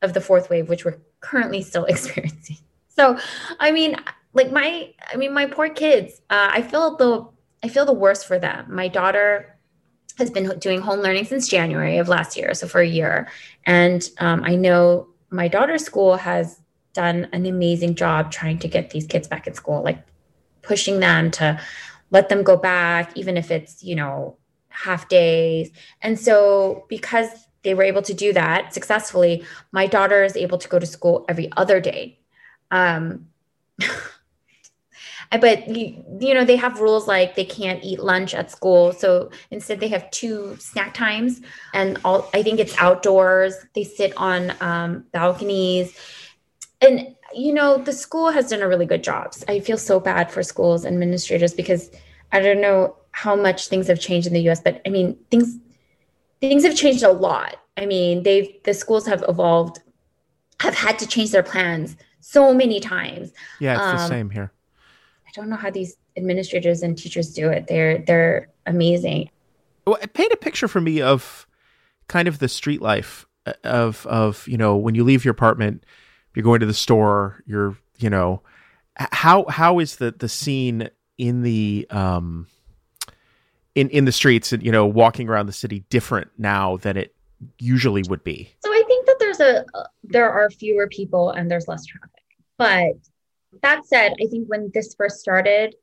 of 0.03 0.13
the 0.13 0.21
fourth 0.21 0.51
wave, 0.51 0.69
which 0.69 0.85
we're 0.85 0.99
currently 1.21 1.63
still 1.63 1.85
experiencing. 1.89 2.57
So, 2.87 3.17
I 3.59 3.71
mean, 3.71 3.95
like 4.33 4.51
my, 4.51 4.93
I 5.11 5.15
mean, 5.15 5.33
my 5.33 5.47
poor 5.47 5.69
kids, 5.69 6.21
uh, 6.29 6.51
I 6.51 6.61
feel 6.61 6.95
the, 6.97 7.27
I 7.63 7.67
feel 7.67 7.85
the 7.85 7.93
worst 7.93 8.27
for 8.27 8.37
them. 8.37 8.67
My 8.69 8.87
daughter 8.87 9.57
has 10.19 10.29
been 10.29 10.59
doing 10.59 10.81
home 10.81 10.99
learning 10.99 11.25
since 11.25 11.47
January 11.47 11.97
of 11.97 12.07
last 12.07 12.37
year, 12.37 12.53
so 12.53 12.67
for 12.67 12.81
a 12.81 12.87
year. 12.87 13.27
And 13.65 14.07
um, 14.19 14.43
I 14.43 14.55
know 14.55 15.07
my 15.33 15.47
daughter's 15.47 15.83
school 15.83 16.15
has 16.15 16.59
done 16.93 17.27
an 17.33 17.45
amazing 17.45 17.95
job 17.95 18.31
trying 18.31 18.59
to 18.59 18.67
get 18.67 18.91
these 18.91 19.07
kids 19.07 19.27
back 19.27 19.47
in 19.47 19.53
school, 19.53 19.83
like 19.83 20.05
pushing 20.61 20.99
them 20.99 21.31
to 21.31 21.59
let 22.11 22.29
them 22.29 22.43
go 22.43 22.55
back, 22.55 23.17
even 23.17 23.35
if 23.35 23.49
it's, 23.49 23.83
you 23.83 23.95
know, 23.95 24.37
half 24.69 25.09
days. 25.09 25.71
And 26.01 26.19
so 26.19 26.85
because 26.87 27.29
they 27.63 27.73
were 27.73 27.83
able 27.83 28.03
to 28.03 28.13
do 28.13 28.31
that 28.33 28.73
successfully, 28.73 29.43
my 29.71 29.87
daughter 29.87 30.23
is 30.23 30.37
able 30.37 30.59
to 30.59 30.69
go 30.69 30.77
to 30.77 30.85
school 30.85 31.25
every 31.27 31.51
other 31.57 31.79
day. 31.79 32.19
Um, 32.69 33.27
but 35.31 35.67
you, 35.67 36.03
you 36.19 36.33
know 36.33 36.45
they 36.45 36.55
have 36.55 36.79
rules 36.79 37.07
like 37.07 37.35
they 37.35 37.45
can't 37.45 37.83
eat 37.83 37.99
lunch 37.99 38.33
at 38.33 38.51
school. 38.51 38.91
So 38.93 39.31
instead 39.51 39.79
they 39.79 39.87
have 39.89 40.09
two 40.11 40.55
snack 40.59 40.93
times 40.93 41.41
and 41.73 41.97
all 42.03 42.29
i 42.33 42.43
think 42.43 42.59
it's 42.59 42.75
outdoors. 42.77 43.55
They 43.73 43.83
sit 43.83 44.13
on 44.17 44.53
um, 44.61 45.05
balconies. 45.11 45.97
And 46.81 47.15
you 47.33 47.53
know 47.53 47.77
the 47.77 47.93
school 47.93 48.29
has 48.29 48.49
done 48.49 48.61
a 48.61 48.67
really 48.67 48.85
good 48.85 49.03
job. 49.03 49.33
I 49.47 49.59
feel 49.59 49.77
so 49.77 49.99
bad 49.99 50.31
for 50.31 50.43
schools 50.43 50.85
and 50.85 50.95
administrators 50.95 51.53
because 51.53 51.89
i 52.31 52.39
don't 52.39 52.61
know 52.61 52.95
how 53.11 53.35
much 53.35 53.67
things 53.67 53.87
have 53.87 53.99
changed 53.99 54.27
in 54.27 54.33
the 54.33 54.49
us 54.49 54.59
but 54.59 54.81
i 54.85 54.89
mean 54.89 55.17
things 55.29 55.57
things 56.41 56.63
have 56.65 56.75
changed 56.75 57.03
a 57.03 57.11
lot. 57.11 57.55
I 57.77 57.85
mean 57.85 58.23
they've 58.23 58.51
the 58.63 58.73
schools 58.73 59.07
have 59.07 59.23
evolved 59.27 59.79
have 60.59 60.75
had 60.75 60.99
to 60.99 61.07
change 61.07 61.31
their 61.31 61.43
plans 61.43 61.95
so 62.19 62.53
many 62.53 62.79
times. 62.79 63.31
Yeah 63.59 63.75
it's 63.75 63.83
um, 63.83 63.97
the 63.97 64.07
same 64.07 64.29
here 64.29 64.51
don't 65.33 65.49
know 65.49 65.55
how 65.55 65.69
these 65.69 65.97
administrators 66.17 66.83
and 66.83 66.97
teachers 66.97 67.33
do 67.33 67.49
it. 67.49 67.67
They're 67.67 67.99
they're 67.99 68.49
amazing. 68.65 69.29
Well, 69.85 69.97
paint 70.13 70.31
a 70.31 70.37
picture 70.37 70.67
for 70.67 70.79
me 70.79 71.01
of 71.01 71.47
kind 72.07 72.27
of 72.27 72.39
the 72.39 72.47
street 72.47 72.81
life 72.81 73.25
uh, 73.45 73.53
of 73.63 74.05
of 74.07 74.47
you 74.47 74.57
know 74.57 74.77
when 74.77 74.95
you 74.95 75.03
leave 75.03 75.25
your 75.25 75.33
apartment, 75.33 75.85
you're 76.35 76.43
going 76.43 76.59
to 76.59 76.65
the 76.65 76.73
store, 76.73 77.43
you're 77.45 77.77
you 77.97 78.09
know 78.09 78.41
how 78.95 79.45
how 79.49 79.79
is 79.79 79.97
the 79.97 80.11
the 80.11 80.29
scene 80.29 80.89
in 81.17 81.41
the 81.41 81.87
um 81.89 82.47
in 83.75 83.89
in 83.89 84.05
the 84.05 84.11
streets 84.11 84.53
and 84.53 84.63
you 84.63 84.71
know 84.71 84.85
walking 84.85 85.29
around 85.29 85.47
the 85.47 85.53
city 85.53 85.83
different 85.89 86.29
now 86.37 86.77
than 86.77 86.97
it 86.97 87.15
usually 87.59 88.03
would 88.03 88.23
be 88.23 88.53
so 88.63 88.71
i 88.71 88.83
think 88.87 89.05
that 89.05 89.17
there's 89.19 89.39
a 89.39 89.65
there 90.03 90.31
are 90.31 90.49
fewer 90.49 90.87
people 90.87 91.31
and 91.31 91.49
there's 91.49 91.67
less 91.67 91.85
traffic 91.85 92.09
but 92.57 92.93
that 93.61 93.85
said, 93.85 94.13
I 94.21 94.27
think 94.27 94.47
when 94.47 94.71
this 94.73 94.95
first 94.95 95.19
started, 95.19 95.75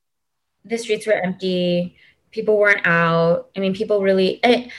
the 0.65 0.77
streets 0.77 1.07
were 1.07 1.13
empty. 1.15 1.97
People 2.31 2.59
weren't 2.59 2.87
out. 2.87 3.51
I 3.57 3.61
mean, 3.61 3.75
people 3.75 4.03
really. 4.03 4.41
I, 4.45 4.71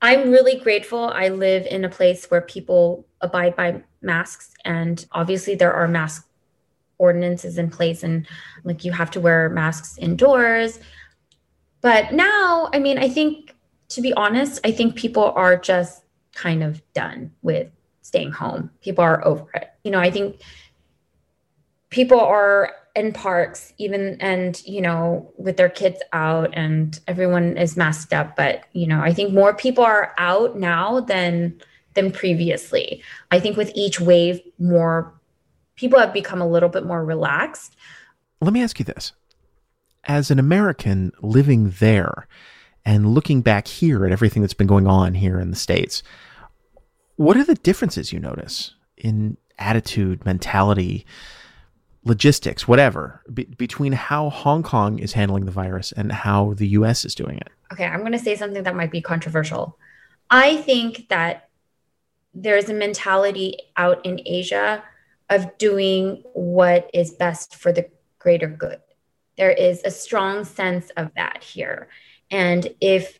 I'm 0.00 0.32
really 0.32 0.58
grateful. 0.58 1.10
I 1.10 1.28
live 1.28 1.64
in 1.66 1.84
a 1.84 1.88
place 1.88 2.28
where 2.28 2.40
people 2.40 3.06
abide 3.20 3.54
by 3.54 3.82
masks, 4.00 4.52
and 4.64 5.04
obviously 5.12 5.54
there 5.54 5.72
are 5.72 5.86
mask 5.86 6.28
ordinances 6.98 7.56
in 7.56 7.70
place, 7.70 8.02
and 8.02 8.26
like 8.64 8.84
you 8.84 8.90
have 8.92 9.10
to 9.12 9.20
wear 9.20 9.48
masks 9.48 9.96
indoors. 9.98 10.80
But 11.80 12.12
now, 12.12 12.68
I 12.72 12.78
mean, 12.80 12.98
I 12.98 13.08
think 13.08 13.54
to 13.90 14.00
be 14.00 14.12
honest, 14.14 14.60
I 14.64 14.72
think 14.72 14.96
people 14.96 15.32
are 15.36 15.56
just 15.56 16.02
kind 16.34 16.62
of 16.62 16.82
done 16.94 17.32
with 17.42 17.68
staying 18.00 18.32
home. 18.32 18.70
People 18.80 19.04
are 19.04 19.24
over 19.24 19.48
it. 19.54 19.70
You 19.84 19.90
know, 19.90 20.00
I 20.00 20.10
think 20.10 20.40
people 21.92 22.20
are 22.20 22.74
in 22.94 23.10
parks 23.12 23.72
even 23.78 24.18
and 24.20 24.62
you 24.66 24.82
know 24.82 25.32
with 25.38 25.56
their 25.56 25.70
kids 25.70 26.02
out 26.12 26.50
and 26.52 27.00
everyone 27.08 27.56
is 27.56 27.74
masked 27.74 28.12
up 28.12 28.36
but 28.36 28.64
you 28.72 28.86
know 28.86 29.00
i 29.00 29.10
think 29.14 29.32
more 29.32 29.54
people 29.54 29.82
are 29.82 30.12
out 30.18 30.58
now 30.58 31.00
than 31.00 31.58
than 31.94 32.10
previously. 32.10 33.02
I 33.30 33.40
think 33.40 33.56
with 33.56 33.72
each 33.74 34.00
wave 34.00 34.40
more 34.58 35.12
people 35.76 35.98
have 35.98 36.12
become 36.12 36.40
a 36.40 36.48
little 36.48 36.68
bit 36.68 36.84
more 36.84 37.04
relaxed. 37.04 37.76
Let 38.40 38.52
me 38.52 38.62
ask 38.62 38.78
you 38.78 38.84
this. 38.84 39.12
As 40.04 40.30
an 40.30 40.38
american 40.38 41.12
living 41.20 41.70
there 41.78 42.26
and 42.84 43.14
looking 43.14 43.40
back 43.40 43.68
here 43.68 44.04
at 44.04 44.10
everything 44.10 44.42
that's 44.42 44.54
been 44.54 44.66
going 44.66 44.88
on 44.88 45.14
here 45.14 45.38
in 45.38 45.50
the 45.50 45.56
states 45.56 46.02
what 47.14 47.36
are 47.36 47.44
the 47.44 47.54
differences 47.54 48.12
you 48.12 48.18
notice 48.18 48.74
in 48.96 49.36
attitude 49.60 50.24
mentality 50.26 51.06
logistics, 52.04 52.66
whatever, 52.66 53.22
be- 53.32 53.44
between 53.44 53.92
how 53.92 54.30
Hong 54.30 54.62
Kong 54.62 54.98
is 54.98 55.12
handling 55.12 55.44
the 55.44 55.52
virus 55.52 55.92
and 55.92 56.12
how 56.12 56.54
the 56.54 56.68
US 56.68 57.04
is 57.04 57.14
doing 57.14 57.38
it? 57.38 57.48
Okay, 57.72 57.84
I'm 57.84 58.00
going 58.00 58.12
to 58.12 58.18
say 58.18 58.36
something 58.36 58.62
that 58.62 58.74
might 58.74 58.90
be 58.90 59.00
controversial. 59.00 59.78
I 60.30 60.56
think 60.56 61.08
that 61.08 61.48
there's 62.34 62.68
a 62.68 62.74
mentality 62.74 63.56
out 63.76 64.04
in 64.04 64.20
Asia 64.24 64.82
of 65.30 65.56
doing 65.58 66.22
what 66.34 66.90
is 66.92 67.12
best 67.12 67.56
for 67.56 67.72
the 67.72 67.88
greater 68.18 68.48
good. 68.48 68.80
There 69.36 69.50
is 69.50 69.82
a 69.84 69.90
strong 69.90 70.44
sense 70.44 70.90
of 70.96 71.10
that 71.16 71.42
here. 71.42 71.88
And 72.30 72.68
if 72.80 73.18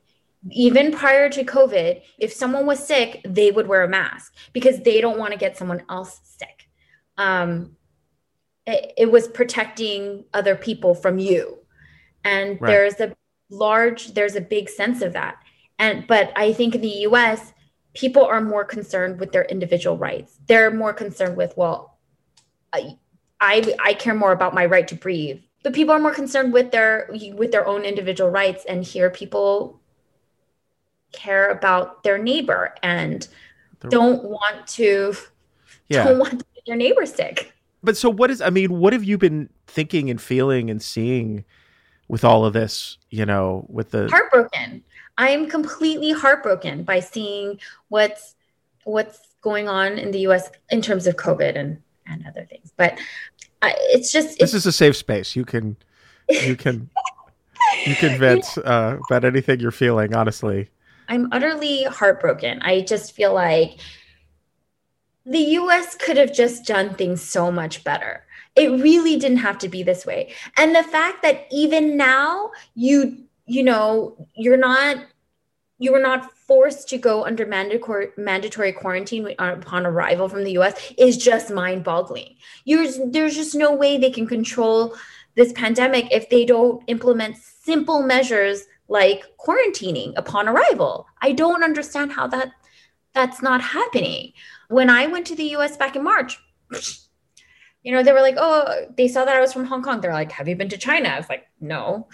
even 0.50 0.92
prior 0.92 1.28
to 1.30 1.44
COVID, 1.44 2.02
if 2.18 2.32
someone 2.32 2.66
was 2.66 2.84
sick, 2.84 3.20
they 3.24 3.50
would 3.50 3.68
wear 3.68 3.84
a 3.84 3.88
mask 3.88 4.34
because 4.52 4.80
they 4.80 5.00
don't 5.00 5.18
want 5.18 5.32
to 5.32 5.38
get 5.38 5.56
someone 5.56 5.82
else 5.88 6.20
sick. 6.24 6.68
Um, 7.16 7.76
it, 8.66 8.92
it 8.96 9.10
was 9.10 9.28
protecting 9.28 10.24
other 10.34 10.56
people 10.56 10.94
from 10.94 11.18
you. 11.18 11.58
And 12.24 12.60
right. 12.60 12.70
there's 12.70 13.00
a 13.00 13.14
large 13.50 14.14
there's 14.14 14.36
a 14.36 14.40
big 14.40 14.68
sense 14.68 15.02
of 15.02 15.12
that. 15.12 15.36
And 15.78 16.06
but 16.06 16.32
i 16.36 16.52
think 16.52 16.74
in 16.74 16.80
the 16.80 16.88
us 16.88 17.52
people 17.94 18.24
are 18.24 18.40
more 18.40 18.64
concerned 18.64 19.20
with 19.20 19.32
their 19.32 19.44
individual 19.44 19.98
rights. 19.98 20.38
They're 20.46 20.70
more 20.70 20.92
concerned 20.92 21.36
with 21.36 21.56
well 21.56 21.98
i 22.72 22.96
i, 23.40 23.74
I 23.82 23.94
care 23.94 24.14
more 24.14 24.32
about 24.32 24.54
my 24.54 24.66
right 24.66 24.86
to 24.88 24.94
breathe. 24.94 25.40
But 25.64 25.74
people 25.74 25.94
are 25.94 26.00
more 26.00 26.14
concerned 26.14 26.52
with 26.52 26.70
their 26.70 27.10
with 27.34 27.52
their 27.52 27.66
own 27.66 27.82
individual 27.82 28.30
rights 28.30 28.64
and 28.68 28.84
here 28.84 29.10
people 29.10 29.80
care 31.12 31.50
about 31.50 32.02
their 32.04 32.16
neighbor 32.16 32.74
and 32.82 33.28
don't 33.90 34.24
want 34.24 34.66
to 34.66 35.14
yeah. 35.88 36.04
don't 36.04 36.18
want 36.18 36.38
to 36.38 36.46
get 36.54 36.64
their 36.66 36.76
neighbor 36.76 37.04
sick 37.04 37.52
but 37.82 37.96
so 37.96 38.10
what 38.10 38.30
is 38.30 38.40
I 38.40 38.50
mean, 38.50 38.78
what 38.78 38.92
have 38.92 39.04
you 39.04 39.18
been 39.18 39.48
thinking 39.66 40.10
and 40.10 40.20
feeling 40.20 40.70
and 40.70 40.82
seeing 40.82 41.44
with 42.12 42.24
all 42.24 42.44
of 42.44 42.52
this, 42.52 42.98
you 43.08 43.24
know, 43.24 43.64
with 43.70 43.90
the 43.90 44.08
heartbroken. 44.10 44.84
I'm 45.16 45.48
completely 45.48 46.12
heartbroken 46.12 46.84
by 46.84 47.00
seeing 47.00 47.58
what's 47.88 48.34
what's 48.84 49.18
going 49.40 49.66
on 49.66 49.98
in 49.98 50.10
the 50.10 50.20
US 50.28 50.50
in 50.70 50.82
terms 50.82 51.06
of 51.06 51.16
COVID 51.16 51.56
and 51.56 51.80
and 52.06 52.26
other 52.26 52.44
things. 52.44 52.70
But 52.76 52.98
I, 53.62 53.74
it's 53.78 54.12
just 54.12 54.38
This 54.38 54.52
is 54.52 54.66
a 54.66 54.72
safe 54.72 54.96
space. 54.96 55.34
You 55.34 55.46
can 55.46 55.76
you 56.28 56.54
can 56.54 56.90
you 57.86 57.94
can 57.94 58.18
vent 58.20 58.44
uh, 58.62 58.98
about 59.08 59.24
anything 59.24 59.60
you're 59.60 59.70
feeling, 59.70 60.14
honestly. 60.14 60.68
I'm 61.08 61.28
utterly 61.32 61.84
heartbroken. 61.84 62.60
I 62.60 62.82
just 62.82 63.12
feel 63.12 63.32
like 63.32 63.78
the 65.24 65.38
US 65.38 65.94
could 65.94 66.16
have 66.16 66.32
just 66.32 66.66
done 66.66 66.94
things 66.94 67.22
so 67.22 67.50
much 67.50 67.84
better. 67.84 68.24
It 68.54 68.70
really 68.70 69.16
didn't 69.16 69.38
have 69.38 69.58
to 69.58 69.68
be 69.68 69.82
this 69.82 70.04
way. 70.04 70.32
And 70.56 70.74
the 70.74 70.82
fact 70.82 71.22
that 71.22 71.46
even 71.50 71.96
now 71.96 72.50
you 72.74 73.24
you 73.46 73.62
know, 73.62 74.16
you're 74.34 74.56
not 74.56 74.96
you 75.78 75.90
were 75.90 76.00
not 76.00 76.30
forced 76.32 76.88
to 76.88 76.98
go 76.98 77.24
under 77.24 77.44
mandatory 77.44 78.08
mandatory 78.16 78.72
quarantine 78.72 79.34
uh, 79.38 79.56
upon 79.58 79.84
arrival 79.84 80.28
from 80.28 80.44
the 80.44 80.52
US 80.52 80.92
is 80.96 81.16
just 81.16 81.50
mind-boggling. 81.50 82.36
There's 82.66 83.00
there's 83.10 83.34
just 83.34 83.54
no 83.54 83.74
way 83.74 83.98
they 83.98 84.10
can 84.10 84.26
control 84.26 84.94
this 85.34 85.52
pandemic 85.52 86.06
if 86.12 86.28
they 86.30 86.44
don't 86.44 86.82
implement 86.86 87.36
simple 87.36 88.02
measures 88.02 88.64
like 88.88 89.24
quarantining 89.44 90.12
upon 90.16 90.48
arrival. 90.48 91.06
I 91.20 91.32
don't 91.32 91.64
understand 91.64 92.12
how 92.12 92.26
that 92.28 92.52
that's 93.14 93.42
not 93.42 93.60
happening. 93.60 94.32
When 94.72 94.88
I 94.90 95.06
went 95.06 95.26
to 95.26 95.36
the 95.36 95.54
US 95.56 95.76
back 95.76 95.96
in 95.96 96.02
March, 96.02 96.38
you 97.82 97.92
know, 97.92 98.02
they 98.02 98.12
were 98.12 98.26
like, 98.28 98.36
"Oh, 98.38 98.86
they 98.96 99.08
saw 99.08 99.24
that 99.24 99.36
I 99.36 99.40
was 99.40 99.52
from 99.52 99.66
Hong 99.66 99.82
Kong." 99.82 100.00
They're 100.00 100.20
like, 100.20 100.32
"Have 100.32 100.48
you 100.48 100.56
been 100.56 100.70
to 100.70 100.78
China?" 100.78 101.08
I 101.10 101.18
was 101.18 101.28
like, 101.28 101.46
"No." 101.60 102.08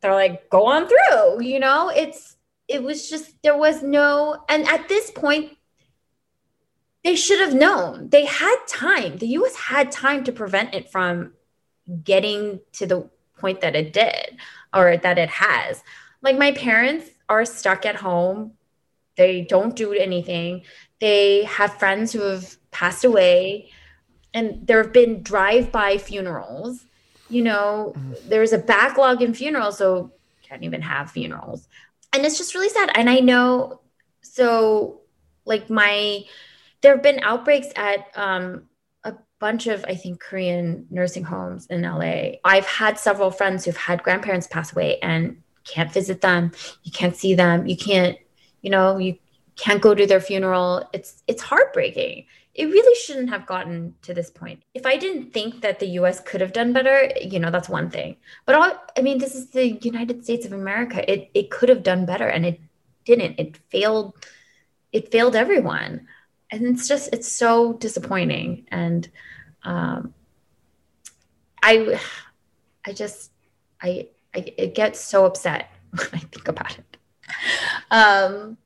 They're 0.00 0.14
like, 0.14 0.48
"Go 0.50 0.66
on 0.66 0.88
through." 0.88 1.42
You 1.42 1.60
know, 1.60 1.90
it's 1.94 2.36
it 2.68 2.82
was 2.82 3.08
just 3.10 3.26
there 3.42 3.56
was 3.56 3.82
no 3.82 4.44
and 4.48 4.66
at 4.66 4.88
this 4.88 5.10
point 5.10 5.56
they 7.04 7.16
should 7.16 7.40
have 7.40 7.54
known. 7.54 8.08
They 8.08 8.24
had 8.24 8.56
time. 8.66 9.18
The 9.18 9.28
US 9.38 9.54
had 9.56 9.92
time 9.92 10.24
to 10.24 10.32
prevent 10.32 10.74
it 10.74 10.90
from 10.90 11.34
getting 12.02 12.60
to 12.72 12.86
the 12.86 13.10
point 13.38 13.60
that 13.60 13.76
it 13.76 13.92
did 13.92 14.38
or 14.72 14.96
that 14.96 15.18
it 15.18 15.28
has. 15.28 15.82
Like 16.22 16.38
my 16.38 16.52
parents 16.52 17.10
are 17.28 17.44
stuck 17.44 17.84
at 17.84 17.96
home. 17.96 18.52
They 19.16 19.42
don't 19.42 19.76
do 19.76 19.92
anything. 19.92 20.62
They 21.00 21.44
have 21.44 21.78
friends 21.78 22.12
who 22.12 22.20
have 22.22 22.56
passed 22.70 23.04
away 23.04 23.70
and 24.32 24.66
there 24.66 24.82
have 24.82 24.92
been 24.92 25.22
drive-by 25.22 25.98
funerals. 25.98 26.84
You 27.28 27.42
know, 27.42 27.94
mm. 27.96 28.28
there's 28.28 28.52
a 28.52 28.58
backlog 28.58 29.22
in 29.22 29.32
funerals, 29.32 29.78
so 29.78 30.12
can't 30.42 30.64
even 30.64 30.82
have 30.82 31.10
funerals. 31.10 31.68
And 32.12 32.24
it's 32.24 32.38
just 32.38 32.54
really 32.54 32.68
sad. 32.68 32.90
And 32.94 33.08
I 33.08 33.20
know 33.20 33.80
so 34.22 35.00
like 35.44 35.68
my 35.70 36.24
there 36.80 36.94
have 36.94 37.02
been 37.02 37.20
outbreaks 37.22 37.68
at 37.76 38.06
um 38.14 38.64
a 39.04 39.14
bunch 39.38 39.66
of, 39.66 39.84
I 39.86 39.94
think, 39.94 40.20
Korean 40.20 40.86
nursing 40.90 41.24
homes 41.24 41.66
in 41.66 41.82
LA. 41.82 42.36
I've 42.44 42.66
had 42.66 42.98
several 42.98 43.30
friends 43.30 43.64
who've 43.64 43.76
had 43.76 44.02
grandparents 44.02 44.46
pass 44.46 44.72
away 44.72 44.98
and 45.00 45.42
can't 45.64 45.92
visit 45.92 46.20
them. 46.20 46.52
You 46.82 46.92
can't 46.92 47.16
see 47.16 47.34
them. 47.34 47.66
You 47.66 47.76
can't, 47.76 48.18
you 48.64 48.70
know, 48.70 48.98
you 48.98 49.12
can't 49.56 49.82
go 49.82 49.94
to 49.94 50.06
their 50.06 50.20
funeral. 50.20 50.88
It's 50.92 51.22
it's 51.28 51.42
heartbreaking. 51.42 52.26
It 52.54 52.66
really 52.66 52.96
shouldn't 53.02 53.30
have 53.30 53.46
gotten 53.46 53.94
to 54.02 54.14
this 54.14 54.30
point. 54.30 54.62
If 54.74 54.86
I 54.86 54.96
didn't 54.96 55.32
think 55.32 55.60
that 55.62 55.80
the 55.80 55.88
US 56.00 56.20
could 56.20 56.40
have 56.40 56.52
done 56.52 56.72
better, 56.72 57.10
you 57.20 57.40
know, 57.40 57.50
that's 57.50 57.68
one 57.68 57.90
thing. 57.90 58.16
But 58.46 58.54
all, 58.54 58.72
I 58.96 59.02
mean, 59.02 59.18
this 59.18 59.34
is 59.34 59.50
the 59.50 59.72
United 59.92 60.24
States 60.24 60.46
of 60.46 60.52
America. 60.52 60.98
It 61.12 61.30
it 61.34 61.50
could 61.50 61.68
have 61.68 61.82
done 61.82 62.06
better 62.06 62.28
and 62.28 62.46
it 62.46 62.60
didn't. 63.04 63.38
It 63.38 63.56
failed 63.70 64.14
it 64.92 65.12
failed 65.12 65.36
everyone. 65.36 66.08
And 66.50 66.66
it's 66.66 66.88
just 66.88 67.12
it's 67.12 67.30
so 67.30 67.74
disappointing 67.74 68.66
and 68.70 69.08
um, 69.64 70.14
I, 71.62 71.98
I 72.84 72.92
just, 72.92 73.30
I, 73.80 74.08
I, 74.34 74.52
it 74.58 74.74
gets 74.74 75.00
so 75.00 75.24
upset 75.24 75.70
when 75.90 76.08
I 76.12 76.18
think 76.18 76.48
about 76.48 76.78
it. 76.78 76.93
Um, 77.94 78.56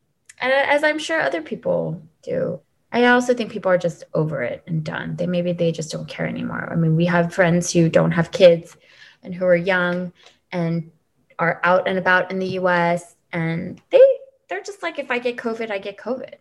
and 0.41 0.53
as 0.53 0.85
I'm 0.85 0.99
sure 0.99 1.21
other 1.21 1.43
people 1.43 2.03
do. 2.23 2.61
I 2.91 3.05
also 3.07 3.35
think 3.35 3.53
people 3.53 3.71
are 3.71 3.79
just 3.79 4.05
over 4.15 4.43
it 4.43 4.63
and 4.67 4.83
done. 4.83 5.17
They 5.17 5.27
maybe 5.27 5.53
they 5.53 5.73
just 5.73 5.93
don't 5.93 6.09
care 6.09 6.27
anymore. 6.27 6.69
I 6.73 6.75
mean, 6.77 6.97
we 6.97 7.05
have 7.05 7.35
friends 7.35 7.71
who 7.71 7.91
don't 7.91 8.13
have 8.13 8.31
kids 8.31 8.77
and 9.23 9.35
who 9.35 9.45
are 9.45 9.57
young 9.57 10.13
and 10.53 10.91
are 11.39 11.61
out 11.65 11.87
and 11.87 11.99
about 11.99 12.31
in 12.31 12.39
the 12.39 12.59
US 12.61 13.15
and 13.33 13.81
they 13.91 14.01
they're 14.49 14.63
just 14.63 14.83
like 14.83 14.99
if 14.99 15.11
I 15.11 15.19
get 15.19 15.37
COVID, 15.37 15.71
I 15.71 15.79
get 15.79 15.99
COVID 15.99 16.35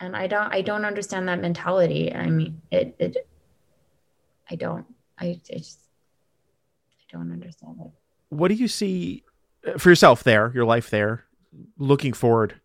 and 0.00 0.16
i 0.16 0.26
don't 0.26 0.52
i 0.52 0.62
don't 0.62 0.84
understand 0.84 1.28
that 1.28 1.40
mentality 1.40 2.12
i 2.14 2.28
mean 2.28 2.60
it 2.70 2.94
it 2.98 3.16
i 4.50 4.54
don't 4.54 4.86
i, 5.18 5.26
I 5.26 5.40
just 5.56 5.80
i 6.92 7.16
don't 7.16 7.32
understand 7.32 7.76
it 7.80 7.90
what 8.28 8.48
do 8.48 8.54
you 8.54 8.68
see 8.68 9.24
uh, 9.66 9.78
for 9.78 9.88
yourself 9.88 10.24
there 10.24 10.52
your 10.54 10.64
life 10.64 10.90
there 10.90 11.24
looking 11.78 12.12
forward 12.12 12.60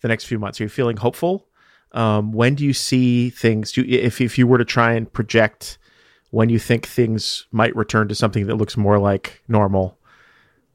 the 0.00 0.08
next 0.08 0.24
few 0.24 0.38
months 0.38 0.60
are 0.60 0.64
you 0.64 0.68
feeling 0.68 0.96
hopeful 0.96 1.48
um, 1.92 2.32
when 2.32 2.54
do 2.54 2.64
you 2.64 2.72
see 2.72 3.30
things 3.30 3.72
do 3.72 3.82
you, 3.82 3.98
if, 3.98 4.20
if 4.20 4.38
you 4.38 4.46
were 4.46 4.58
to 4.58 4.64
try 4.64 4.92
and 4.92 5.12
project 5.12 5.78
when 6.30 6.48
you 6.48 6.58
think 6.58 6.86
things 6.86 7.46
might 7.52 7.74
return 7.76 8.08
to 8.08 8.14
something 8.14 8.46
that 8.46 8.56
looks 8.56 8.76
more 8.76 8.98
like 8.98 9.42
normal 9.48 9.98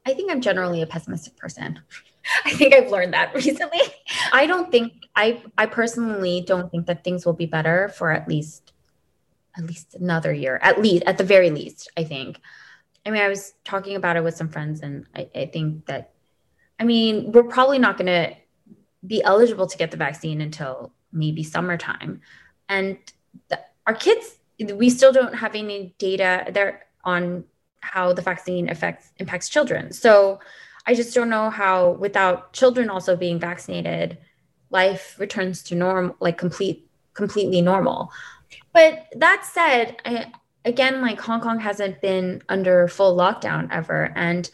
i 0.06 0.14
think 0.14 0.30
i'm 0.30 0.40
generally 0.40 0.82
a 0.82 0.86
pessimistic 0.86 1.36
person 1.36 1.78
I 2.44 2.52
think 2.52 2.74
I've 2.74 2.90
learned 2.90 3.14
that 3.14 3.34
recently. 3.34 3.80
I 4.32 4.46
don't 4.46 4.70
think 4.70 4.92
I 5.16 5.42
I 5.58 5.66
personally 5.66 6.42
don't 6.46 6.70
think 6.70 6.86
that 6.86 7.04
things 7.04 7.24
will 7.24 7.32
be 7.32 7.46
better 7.46 7.88
for 7.88 8.10
at 8.10 8.28
least 8.28 8.72
at 9.56 9.64
least 9.64 9.94
another 9.94 10.32
year. 10.32 10.58
At 10.62 10.80
least 10.80 11.04
at 11.06 11.18
the 11.18 11.24
very 11.24 11.50
least, 11.50 11.90
I 11.96 12.04
think. 12.04 12.40
I 13.04 13.10
mean, 13.10 13.22
I 13.22 13.28
was 13.28 13.54
talking 13.64 13.96
about 13.96 14.16
it 14.16 14.24
with 14.24 14.36
some 14.36 14.48
friends 14.48 14.80
and 14.80 15.06
I, 15.14 15.28
I 15.34 15.46
think 15.46 15.86
that 15.86 16.12
I 16.80 16.84
mean, 16.84 17.30
we're 17.30 17.44
probably 17.44 17.78
not 17.78 17.98
gonna 17.98 18.34
be 19.06 19.22
eligible 19.22 19.66
to 19.66 19.76
get 19.76 19.90
the 19.90 19.96
vaccine 19.96 20.40
until 20.40 20.92
maybe 21.12 21.42
summertime. 21.44 22.22
And 22.68 22.98
the, 23.48 23.60
our 23.86 23.94
kids, 23.94 24.38
we 24.58 24.90
still 24.90 25.12
don't 25.12 25.34
have 25.34 25.54
any 25.54 25.94
data 25.98 26.50
there 26.50 26.86
on 27.04 27.44
how 27.80 28.12
the 28.12 28.22
vaccine 28.22 28.68
affects 28.68 29.10
impacts 29.18 29.48
children. 29.48 29.92
So 29.92 30.40
I 30.86 30.94
just 30.94 31.14
don't 31.14 31.30
know 31.30 31.50
how, 31.50 31.92
without 31.92 32.52
children 32.52 32.90
also 32.90 33.16
being 33.16 33.38
vaccinated, 33.38 34.18
life 34.70 35.16
returns 35.18 35.62
to 35.64 35.74
norm, 35.74 36.14
like 36.20 36.38
complete, 36.38 36.88
completely 37.14 37.60
normal. 37.60 38.10
But 38.72 39.06
that 39.16 39.44
said, 39.44 39.96
I, 40.04 40.32
again, 40.64 41.00
like 41.00 41.20
Hong 41.20 41.40
Kong 41.40 41.58
hasn't 41.58 42.00
been 42.00 42.42
under 42.48 42.88
full 42.88 43.16
lockdown 43.16 43.68
ever, 43.70 44.12
and 44.14 44.50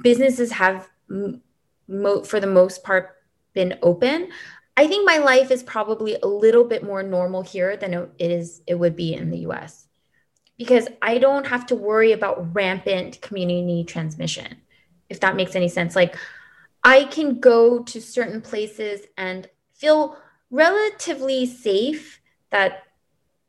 businesses 0.00 0.52
have, 0.52 0.88
mo- 1.08 2.22
for 2.24 2.40
the 2.40 2.46
most 2.46 2.82
part, 2.82 3.16
been 3.54 3.78
open. 3.82 4.28
I 4.76 4.86
think 4.86 5.06
my 5.06 5.18
life 5.18 5.50
is 5.50 5.62
probably 5.62 6.16
a 6.22 6.26
little 6.26 6.64
bit 6.64 6.82
more 6.82 7.02
normal 7.02 7.42
here 7.42 7.76
than 7.76 7.92
it 7.92 8.10
is 8.18 8.62
it 8.66 8.74
would 8.74 8.96
be 8.96 9.12
in 9.12 9.30
the 9.30 9.40
US 9.40 9.86
because 10.56 10.86
I 11.00 11.18
don't 11.18 11.46
have 11.46 11.66
to 11.66 11.76
worry 11.76 12.12
about 12.12 12.54
rampant 12.54 13.20
community 13.20 13.84
transmission, 13.84 14.58
if 15.08 15.20
that 15.20 15.36
makes 15.36 15.56
any 15.56 15.68
sense. 15.68 15.96
Like, 15.96 16.16
I 16.84 17.04
can 17.04 17.40
go 17.40 17.82
to 17.82 18.00
certain 18.00 18.40
places 18.40 19.02
and 19.16 19.48
feel 19.74 20.16
relatively 20.50 21.46
safe 21.46 22.20
that 22.50 22.84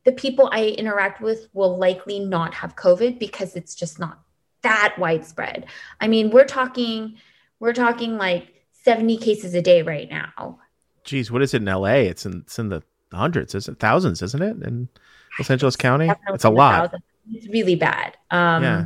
the 0.06 0.12
people 0.12 0.50
I 0.52 0.66
interact 0.70 1.22
with 1.22 1.50
will 1.54 1.78
likely 1.78 2.20
not 2.20 2.56
have 2.56 2.76
COVID 2.76 3.20
because 3.20 3.56
it's 3.56 3.76
just 3.76 4.00
not 4.00 4.23
that 4.64 4.96
widespread. 4.98 5.66
I 6.02 6.08
mean, 6.08 6.32
we're 6.32 6.46
talking, 6.46 7.18
we're 7.60 7.74
talking 7.74 8.18
like 8.18 8.66
70 8.84 9.18
cases 9.18 9.54
a 9.54 9.62
day 9.62 9.82
right 9.82 10.10
now. 10.10 10.60
Geez, 11.04 11.32
what 11.32 11.42
is 11.42 11.54
it 11.54 11.62
in 11.62 11.66
LA? 11.66 12.04
It's 12.10 12.26
in, 12.26 12.44
it's 12.46 12.58
in 12.58 12.70
the 12.70 12.84
hundreds, 13.12 13.54
isn't 13.56 13.80
thousands, 13.80 14.22
isn't 14.22 14.42
it? 14.42 14.58
In 14.64 14.90
Los 15.38 15.50
Angeles 15.50 15.76
County. 15.76 16.10
It's 16.30 16.46
a 16.46 16.50
lot. 16.50 16.94
It's 17.32 17.48
really 17.48 17.76
bad. 17.76 18.18
Um, 18.32 18.64
yeah. 18.64 18.86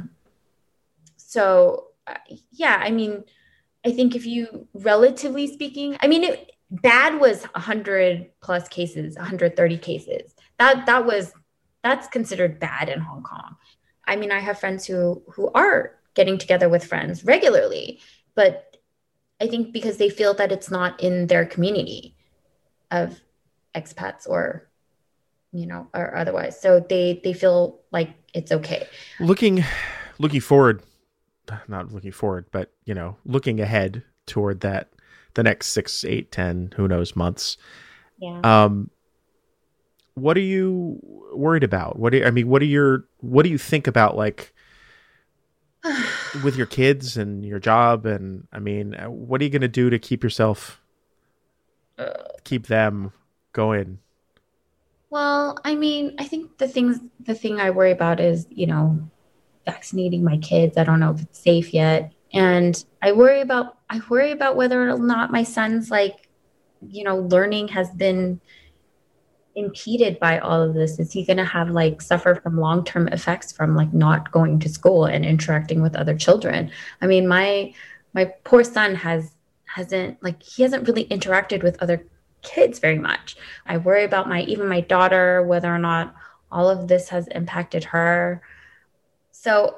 So, 1.16 1.88
uh, 2.06 2.16
yeah, 2.52 2.80
I 2.80 2.92
mean, 2.92 3.24
I 3.86 3.92
think 3.92 4.16
if 4.16 4.26
you, 4.26 4.68
relatively 4.74 5.48
speaking, 5.48 5.98
I 6.02 6.08
mean, 6.08 6.24
it, 6.24 6.52
bad 6.70 7.20
was 7.20 7.44
100 7.44 8.30
plus 8.42 8.68
cases, 8.68 9.16
130 9.16 9.78
cases. 9.78 10.34
That 10.60 10.86
that 10.86 11.06
was 11.06 11.34
that's 11.84 12.08
considered 12.08 12.60
bad 12.60 12.90
in 12.90 13.00
Hong 13.00 13.24
Kong. 13.24 13.56
I 14.08 14.16
mean, 14.16 14.32
I 14.32 14.40
have 14.40 14.60
friends 14.60 14.86
who 14.86 15.22
who 15.30 15.52
are 15.54 15.94
getting 16.14 16.38
together 16.38 16.70
with 16.70 16.84
friends 16.84 17.24
regularly, 17.24 18.00
but 18.36 18.78
I 19.40 19.48
think 19.48 19.72
because 19.72 19.98
they 19.98 20.10
feel 20.10 20.34
that 20.36 20.52
it's 20.52 20.72
not 20.72 21.00
in 21.02 21.28
their 21.28 21.46
community 21.46 22.16
of 22.90 23.22
expats 23.76 24.28
or 24.28 24.68
you 25.52 25.66
know, 25.66 25.88
or 25.94 26.16
otherwise. 26.16 26.60
So 26.60 26.80
they 26.80 27.22
they 27.24 27.34
feel 27.34 27.80
like 27.92 28.14
it's 28.34 28.52
okay. 28.52 28.88
Looking 29.20 29.64
looking 30.20 30.42
forward, 30.42 30.84
not 31.68 31.92
looking 31.92 32.12
forward, 32.12 32.46
but 32.52 32.72
you 32.86 32.94
know, 32.94 33.18
looking 33.26 33.60
ahead 33.60 34.04
toward 34.26 34.62
that 34.62 34.90
the 35.36 35.44
next 35.44 35.68
six, 35.68 36.04
eight, 36.04 36.32
ten, 36.32 36.74
who 36.76 36.88
knows, 36.88 37.16
months. 37.16 37.58
Yeah. 38.20 38.40
Um 38.44 38.90
what 40.18 40.36
are 40.36 40.42
you 40.42 41.00
worried 41.32 41.64
about? 41.64 42.00
What 42.00 42.12
do 42.12 42.18
you, 42.18 42.26
I 42.26 42.32
mean, 42.32 42.48
what 42.48 42.64
are 42.64 42.66
your 42.66 43.06
what 43.20 43.44
do 43.44 43.50
you 43.50 43.58
think 43.60 43.86
about 43.86 44.18
like 44.18 44.52
with 46.44 46.56
your 46.56 46.66
kids 46.66 47.18
and 47.18 47.46
your 47.46 47.60
job 47.60 48.06
and 48.08 48.48
I 48.52 48.58
mean, 48.58 48.94
what 48.94 49.40
are 49.40 49.44
you 49.44 49.52
going 49.52 49.62
to 49.62 49.68
do 49.68 49.92
to 49.92 50.00
keep 50.00 50.24
yourself 50.24 50.82
uh, 52.00 52.14
keep 52.44 52.66
them 52.66 53.14
going? 53.54 54.00
Well, 55.12 55.60
I 55.64 55.76
mean, 55.76 56.16
I 56.18 56.24
think 56.24 56.58
the 56.58 56.68
things 56.68 57.00
the 57.20 57.36
thing 57.36 57.62
I 57.62 57.70
worry 57.70 57.92
about 57.92 58.20
is, 58.20 58.48
you 58.50 58.66
know, 58.66 59.00
vaccinating 59.66 60.24
my 60.24 60.38
kids. 60.38 60.78
I 60.78 60.84
don't 60.84 61.00
know 61.00 61.12
if 61.12 61.22
it's 61.22 61.40
safe 61.40 61.76
yet. 61.76 62.12
And 62.34 62.84
I 63.04 63.12
worry 63.12 63.42
about 63.42 63.78
I 63.88 64.02
worry 64.10 64.32
about 64.32 64.56
whether 64.56 64.90
or 64.90 64.98
not 64.98 65.32
my 65.32 65.44
son's 65.44 65.92
like, 65.92 66.28
you 66.90 67.04
know, 67.04 67.18
learning 67.18 67.68
has 67.68 67.92
been 67.92 68.42
impeded 69.58 70.20
by 70.20 70.38
all 70.38 70.62
of 70.62 70.76
this. 70.76 71.00
Is 71.00 71.12
he 71.12 71.26
going 71.26 71.38
to 71.38 71.44
have 71.44 71.72
like 71.72 72.00
suffer 72.02 72.36
from 72.36 72.60
long-term 72.60 73.08
effects 73.10 73.52
from 73.52 73.76
like 73.76 73.92
not 73.92 74.32
going 74.32 74.60
to 74.60 74.70
school 74.70 75.06
and 75.06 75.26
interacting 75.26 75.82
with 75.82 75.96
other 75.96 76.16
children? 76.16 76.72
I 77.02 77.08
mean, 77.08 77.28
my 77.28 77.74
my 78.14 78.26
poor 78.44 78.64
son 78.64 78.96
has 78.96 79.36
hasn't 79.66 80.22
like 80.24 80.42
he 80.42 80.62
hasn't 80.62 80.88
really 80.88 81.06
interacted 81.06 81.64
with 81.64 81.82
other 81.82 82.06
kids 82.44 82.80
very 82.80 83.00
much. 83.00 83.36
I 83.66 83.78
worry 83.78 84.04
about 84.04 84.30
my 84.30 84.44
even 84.44 84.70
my 84.70 84.82
daughter 84.82 85.44
whether 85.44 85.74
or 85.74 85.80
not 85.80 86.16
all 86.52 86.70
of 86.70 86.88
this 86.88 87.10
has 87.10 87.28
impacted 87.28 87.84
her. 87.84 88.42
So 89.32 89.76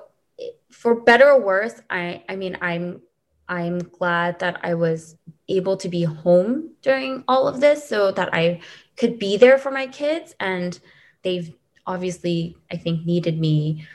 for 0.70 0.94
better 0.94 1.32
or 1.32 1.42
worse, 1.42 1.82
I 1.90 2.24
I 2.28 2.36
mean 2.36 2.58
I'm 2.62 3.02
I'm 3.48 3.80
glad 3.80 4.40
that 4.40 4.60
I 4.62 4.76
was 4.76 5.16
able 5.48 5.78
to 5.78 5.90
be 5.90 6.04
home 6.04 6.72
during 6.82 7.24
all 7.28 7.48
of 7.48 7.62
this 7.62 7.88
so 7.88 8.12
that 8.12 8.30
I 8.34 8.62
could 9.00 9.18
be 9.18 9.38
there 9.38 9.58
for 9.58 9.72
my 9.72 9.88
kids 9.88 10.36
and 10.40 10.80
they've 11.24 11.54
obviously 11.88 12.58
I 12.72 12.78
think 12.78 13.06
needed 13.06 13.40
me 13.40 13.88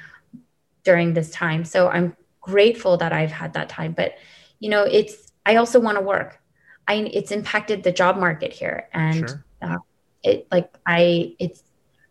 during 0.82 1.14
this 1.14 1.30
time. 1.30 1.64
So 1.64 1.88
I'm 1.88 2.16
grateful 2.40 2.96
that 2.96 3.12
I've 3.12 3.30
had 3.30 3.52
that 3.54 3.68
time, 3.68 3.92
but 3.92 4.14
you 4.58 4.70
know, 4.70 4.82
it's 4.82 5.32
I 5.46 5.56
also 5.56 5.78
want 5.78 5.98
to 5.98 6.02
work. 6.02 6.40
I 6.88 6.94
it's 6.94 7.30
impacted 7.30 7.82
the 7.82 7.92
job 7.92 8.16
market 8.16 8.52
here 8.52 8.88
and 8.92 9.28
sure. 9.28 9.44
uh, 9.62 9.78
it 10.22 10.46
like 10.50 10.74
I 10.86 11.34
it's 11.38 11.62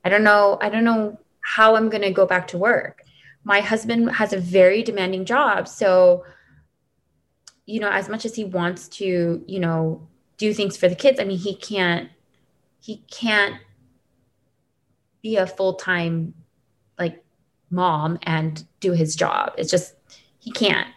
I 0.06 0.10
don't 0.10 0.24
know 0.24 0.58
I 0.62 0.70
don't 0.70 0.84
know 0.84 1.20
how 1.42 1.76
I'm 1.76 1.90
going 1.90 2.04
to 2.04 2.12
go 2.12 2.26
back 2.26 2.48
to 2.48 2.58
work 2.58 3.04
my 3.44 3.60
husband 3.60 4.12
has 4.12 4.34
a 4.34 4.40
very 4.40 4.84
demanding 4.84 5.26
job 5.26 5.68
so 5.68 6.24
you 7.66 7.80
know 7.80 7.90
as 7.90 8.10
much 8.10 8.26
as 8.26 8.36
he 8.36 8.46
wants 8.46 8.88
to 8.88 9.44
you 9.48 9.60
know 9.60 10.08
do 10.38 10.54
things 10.54 10.78
for 10.78 10.88
the 10.88 10.96
kids 10.96 11.20
i 11.20 11.24
mean 11.24 11.38
he 11.38 11.56
can't 11.56 12.10
he 12.84 12.98
can't 13.10 13.56
be 15.22 15.38
a 15.38 15.48
full-time 15.48 16.34
like 17.00 17.24
mom 17.70 18.20
and 18.24 18.66
do 18.80 18.92
his 18.92 19.16
job 19.16 19.54
it's 19.58 19.72
just 19.72 19.96
he 20.40 20.52
can't 20.52 20.88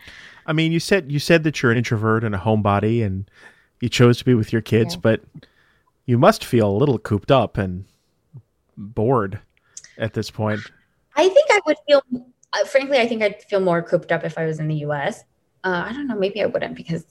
i 0.47 0.53
mean 0.53 0.73
you 0.73 0.81
said 0.81 1.11
you 1.11 1.19
said 1.19 1.45
that 1.45 1.63
you're 1.63 1.71
an 1.71 1.79
introvert 1.79 2.25
and 2.25 2.35
a 2.35 2.39
homebody 2.39 3.05
and 3.05 3.31
you 3.81 3.89
chose 3.89 4.19
to 4.19 4.25
be 4.25 4.35
with 4.35 4.53
your 4.53 4.63
kids 4.63 4.95
yeah. 4.95 5.01
but 5.01 5.21
you 6.07 6.19
must 6.19 6.45
feel 6.45 6.69
a 6.69 6.77
little 6.77 6.99
cooped 6.99 7.31
up 7.31 7.57
and 7.57 7.85
bored 8.77 9.39
at 9.99 10.13
this 10.15 10.31
point 10.31 10.61
i 11.15 11.29
think 11.29 11.47
i 11.51 11.61
would 11.67 11.77
feel 11.87 12.03
uh, 12.57 12.65
frankly, 12.65 12.99
I 12.99 13.07
think 13.07 13.23
I'd 13.23 13.43
feel 13.43 13.61
more 13.61 13.83
cooped 13.83 14.13
up 14.13 14.25
if 14.25 14.39
I 14.39 14.47
was 14.47 14.61
in 14.61 14.69
the 14.69 14.77
US. 14.77 15.25
Uh, 15.65 15.85
I 15.87 15.93
don't 15.93 16.07
know. 16.07 16.17
Maybe 16.17 16.43
I 16.43 16.47
wouldn't 16.47 16.75
because 16.75 17.05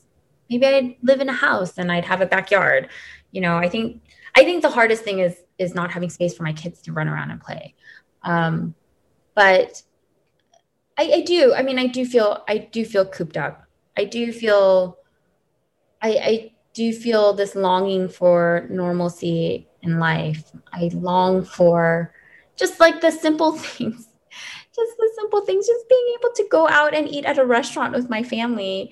maybe 0.49 0.65
I'd 0.65 0.95
live 1.01 1.21
in 1.21 1.29
a 1.29 1.33
house 1.33 1.77
and 1.77 1.91
I'd 1.91 2.05
have 2.05 2.21
a 2.21 2.25
backyard. 2.25 2.89
You 3.31 3.41
know, 3.41 3.57
I 3.57 3.69
think 3.69 4.01
I 4.35 4.43
think 4.43 4.61
the 4.61 4.69
hardest 4.69 5.03
thing 5.03 5.19
is 5.19 5.37
is 5.57 5.73
not 5.73 5.91
having 5.91 6.09
space 6.09 6.35
for 6.35 6.43
my 6.43 6.53
kids 6.53 6.81
to 6.83 6.91
run 6.91 7.07
around 7.07 7.31
and 7.31 7.41
play. 7.41 7.73
Um, 8.23 8.75
but 9.33 9.81
I, 10.97 11.11
I 11.13 11.21
do. 11.21 11.53
I 11.53 11.63
mean, 11.63 11.79
I 11.79 11.87
do 11.87 12.05
feel 12.05 12.43
I 12.47 12.57
do 12.57 12.85
feel 12.85 13.05
cooped 13.05 13.37
up. 13.37 13.63
I 13.97 14.05
do 14.05 14.31
feel 14.31 14.97
I, 16.01 16.09
I 16.09 16.51
do 16.73 16.91
feel 16.91 17.33
this 17.33 17.55
longing 17.55 18.09
for 18.09 18.67
normalcy 18.69 19.67
in 19.81 19.99
life. 19.99 20.51
I 20.73 20.89
long 20.93 21.43
for 21.43 22.13
just 22.55 22.79
like 22.79 23.01
the 23.01 23.11
simple 23.11 23.51
things 23.57 24.07
just 24.75 24.97
the 24.97 25.09
simple 25.15 25.41
things, 25.41 25.67
just 25.67 25.87
being 25.89 26.15
able 26.19 26.33
to 26.35 26.47
go 26.49 26.67
out 26.67 26.93
and 26.93 27.07
eat 27.07 27.25
at 27.25 27.37
a 27.37 27.45
restaurant 27.45 27.93
with 27.93 28.09
my 28.09 28.23
family. 28.23 28.91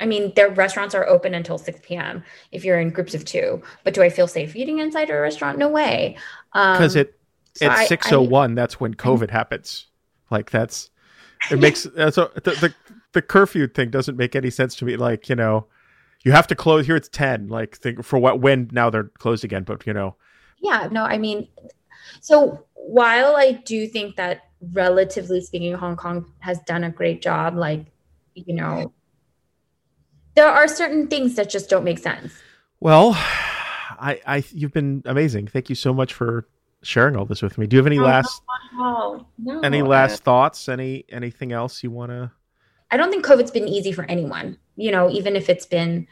I 0.00 0.06
mean, 0.06 0.32
their 0.34 0.50
restaurants 0.50 0.94
are 0.94 1.06
open 1.06 1.34
until 1.34 1.56
6 1.56 1.80
p.m. 1.82 2.24
if 2.50 2.64
you're 2.64 2.80
in 2.80 2.90
groups 2.90 3.14
of 3.14 3.24
two. 3.24 3.62
But 3.84 3.94
do 3.94 4.02
I 4.02 4.10
feel 4.10 4.26
safe 4.26 4.56
eating 4.56 4.80
inside 4.80 5.08
a 5.10 5.18
restaurant? 5.20 5.58
No 5.58 5.68
way. 5.68 6.16
Because 6.52 6.96
um, 6.96 7.02
it 7.02 7.18
so 7.54 7.66
at 7.66 7.88
601, 7.88 8.54
that's 8.54 8.80
when 8.80 8.94
COVID 8.94 9.30
I, 9.30 9.32
happens. 9.32 9.86
Like 10.30 10.50
that's 10.50 10.90
it 11.50 11.60
makes 11.60 11.86
uh, 11.98 12.10
so 12.10 12.30
the, 12.34 12.50
the 12.52 12.74
the 13.12 13.22
curfew 13.22 13.68
thing 13.68 13.90
doesn't 13.90 14.16
make 14.16 14.34
any 14.34 14.50
sense 14.50 14.74
to 14.76 14.84
me. 14.84 14.96
Like 14.96 15.28
you 15.28 15.36
know, 15.36 15.66
you 16.24 16.32
have 16.32 16.46
to 16.48 16.56
close 16.56 16.86
here. 16.86 16.96
It's 16.96 17.08
10. 17.08 17.48
Like 17.48 17.76
think 17.76 18.04
for 18.04 18.18
what 18.18 18.40
when 18.40 18.68
now 18.72 18.90
they're 18.90 19.04
closed 19.18 19.44
again. 19.44 19.62
But 19.62 19.86
you 19.86 19.92
know, 19.92 20.16
yeah, 20.58 20.88
no, 20.90 21.04
I 21.04 21.18
mean, 21.18 21.48
so 22.20 22.64
while 22.74 23.36
I 23.36 23.52
do 23.52 23.86
think 23.86 24.16
that 24.16 24.48
relatively 24.72 25.40
speaking, 25.40 25.74
Hong 25.74 25.96
Kong 25.96 26.32
has 26.40 26.58
done 26.60 26.84
a 26.84 26.90
great 26.90 27.22
job. 27.22 27.56
Like, 27.56 27.86
you 28.34 28.54
know, 28.54 28.92
there 30.34 30.48
are 30.48 30.68
certain 30.68 31.06
things 31.08 31.34
that 31.36 31.50
just 31.50 31.68
don't 31.68 31.84
make 31.84 31.98
sense. 31.98 32.32
Well, 32.80 33.12
I, 33.14 34.20
I, 34.26 34.44
you've 34.52 34.72
been 34.72 35.02
amazing. 35.06 35.48
Thank 35.48 35.68
you 35.68 35.74
so 35.74 35.94
much 35.94 36.12
for 36.12 36.46
sharing 36.82 37.16
all 37.16 37.24
this 37.24 37.42
with 37.42 37.56
me. 37.56 37.66
Do 37.66 37.76
you 37.76 37.78
have 37.78 37.86
any 37.86 37.98
oh, 37.98 38.04
last, 38.04 38.42
no, 38.74 39.26
no. 39.38 39.60
any 39.60 39.82
last 39.82 40.22
thoughts? 40.24 40.68
Any, 40.68 41.04
anything 41.08 41.52
else 41.52 41.82
you 41.82 41.90
want 41.90 42.10
to? 42.10 42.30
I 42.90 42.96
don't 42.96 43.10
think 43.10 43.24
COVID's 43.24 43.50
been 43.50 43.68
easy 43.68 43.92
for 43.92 44.04
anyone. 44.04 44.58
You 44.76 44.90
know, 44.90 45.10
even 45.10 45.36
if 45.36 45.48
it's 45.48 45.66
been 45.66 46.06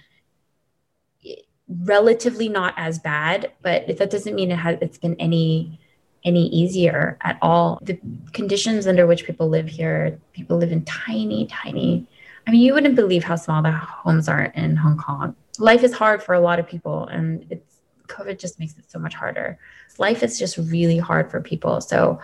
relatively 1.80 2.48
not 2.48 2.74
as 2.76 2.98
bad, 2.98 3.52
but 3.62 3.96
that 3.98 4.10
doesn't 4.10 4.34
mean 4.34 4.50
it 4.50 4.56
has. 4.56 4.78
It's 4.80 4.98
been 4.98 5.16
any 5.18 5.78
any 6.24 6.46
easier 6.48 7.18
at 7.22 7.36
all. 7.42 7.80
The 7.82 7.98
conditions 8.32 8.86
under 8.86 9.06
which 9.06 9.24
people 9.24 9.48
live 9.48 9.68
here, 9.68 10.20
people 10.32 10.56
live 10.56 10.70
in 10.70 10.84
tiny, 10.84 11.46
tiny. 11.46 12.06
I 12.46 12.50
mean, 12.50 12.60
you 12.60 12.74
wouldn't 12.74 12.96
believe 12.96 13.24
how 13.24 13.36
small 13.36 13.62
the 13.62 13.70
homes 13.70 14.28
are 14.28 14.44
in 14.44 14.76
Hong 14.76 14.96
Kong. 14.96 15.36
Life 15.58 15.84
is 15.84 15.92
hard 15.92 16.22
for 16.22 16.34
a 16.34 16.40
lot 16.40 16.58
of 16.58 16.66
people, 16.66 17.06
and 17.06 17.46
it's 17.50 17.72
COVID 18.08 18.38
just 18.38 18.58
makes 18.58 18.76
it 18.78 18.90
so 18.90 18.98
much 18.98 19.14
harder. 19.14 19.58
Life 19.98 20.22
is 20.22 20.38
just 20.38 20.58
really 20.58 20.98
hard 20.98 21.30
for 21.30 21.40
people. 21.40 21.80
So 21.80 22.20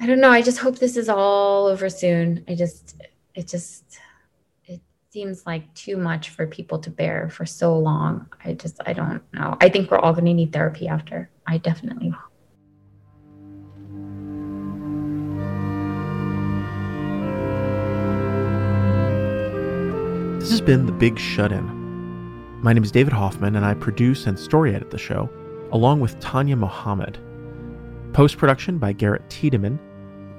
I 0.00 0.06
don't 0.06 0.20
know. 0.20 0.30
I 0.30 0.42
just 0.42 0.58
hope 0.58 0.78
this 0.78 0.96
is 0.96 1.08
all 1.08 1.66
over 1.66 1.88
soon. 1.88 2.44
I 2.48 2.54
just, 2.54 3.00
it 3.34 3.48
just, 3.48 3.84
it 4.66 4.80
seems 5.10 5.46
like 5.46 5.72
too 5.74 5.96
much 5.96 6.30
for 6.30 6.46
people 6.46 6.78
to 6.80 6.90
bear 6.90 7.30
for 7.30 7.46
so 7.46 7.78
long. 7.78 8.26
I 8.44 8.54
just, 8.54 8.80
I 8.84 8.92
don't 8.92 9.22
know. 9.32 9.56
I 9.60 9.68
think 9.68 9.90
we're 9.90 9.98
all 9.98 10.12
going 10.12 10.26
to 10.26 10.34
need 10.34 10.52
therapy 10.52 10.88
after. 10.88 11.30
I 11.46 11.58
definitely 11.58 12.12
This 20.42 20.50
has 20.50 20.60
been 20.60 20.84
The 20.86 20.92
Big 20.92 21.20
Shut 21.20 21.52
In. 21.52 21.64
My 22.62 22.72
name 22.72 22.82
is 22.82 22.90
David 22.90 23.12
Hoffman, 23.12 23.54
and 23.54 23.64
I 23.64 23.74
produce 23.74 24.26
and 24.26 24.36
story 24.36 24.74
edit 24.74 24.90
the 24.90 24.98
show, 24.98 25.30
along 25.70 26.00
with 26.00 26.18
Tanya 26.18 26.56
Mohammed. 26.56 27.16
Post 28.12 28.38
production 28.38 28.76
by 28.76 28.92
Garrett 28.92 29.30
Tiedemann. 29.30 29.78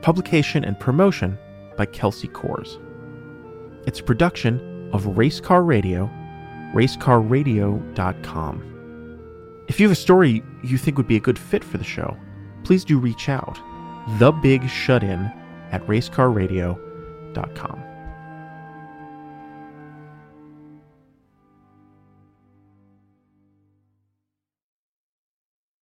Publication 0.02 0.66
and 0.66 0.78
promotion 0.78 1.38
by 1.78 1.86
Kelsey 1.86 2.28
Kors. 2.28 2.82
It's 3.88 4.02
a 4.02 4.04
production 4.04 4.90
of 4.92 5.06
Racecar 5.06 5.66
Radio, 5.66 6.10
racecarradio.com. 6.76 9.64
If 9.70 9.80
you 9.80 9.88
have 9.88 9.98
a 9.98 10.02
story 10.02 10.44
you 10.66 10.78
think 10.78 10.98
would 10.98 11.08
be 11.08 11.16
a 11.16 11.22
good 11.22 11.40
fit 11.40 11.64
for 11.64 11.78
the 11.78 11.86
show, 11.86 12.18
please 12.66 12.84
do 12.84 13.00
reach 13.00 13.30
out. 13.30 13.58
The 14.20 14.34
Big 14.34 14.68
Shut 14.68 15.02
In 15.02 15.32
at 15.72 15.88
racecarradio.com. 15.88 17.93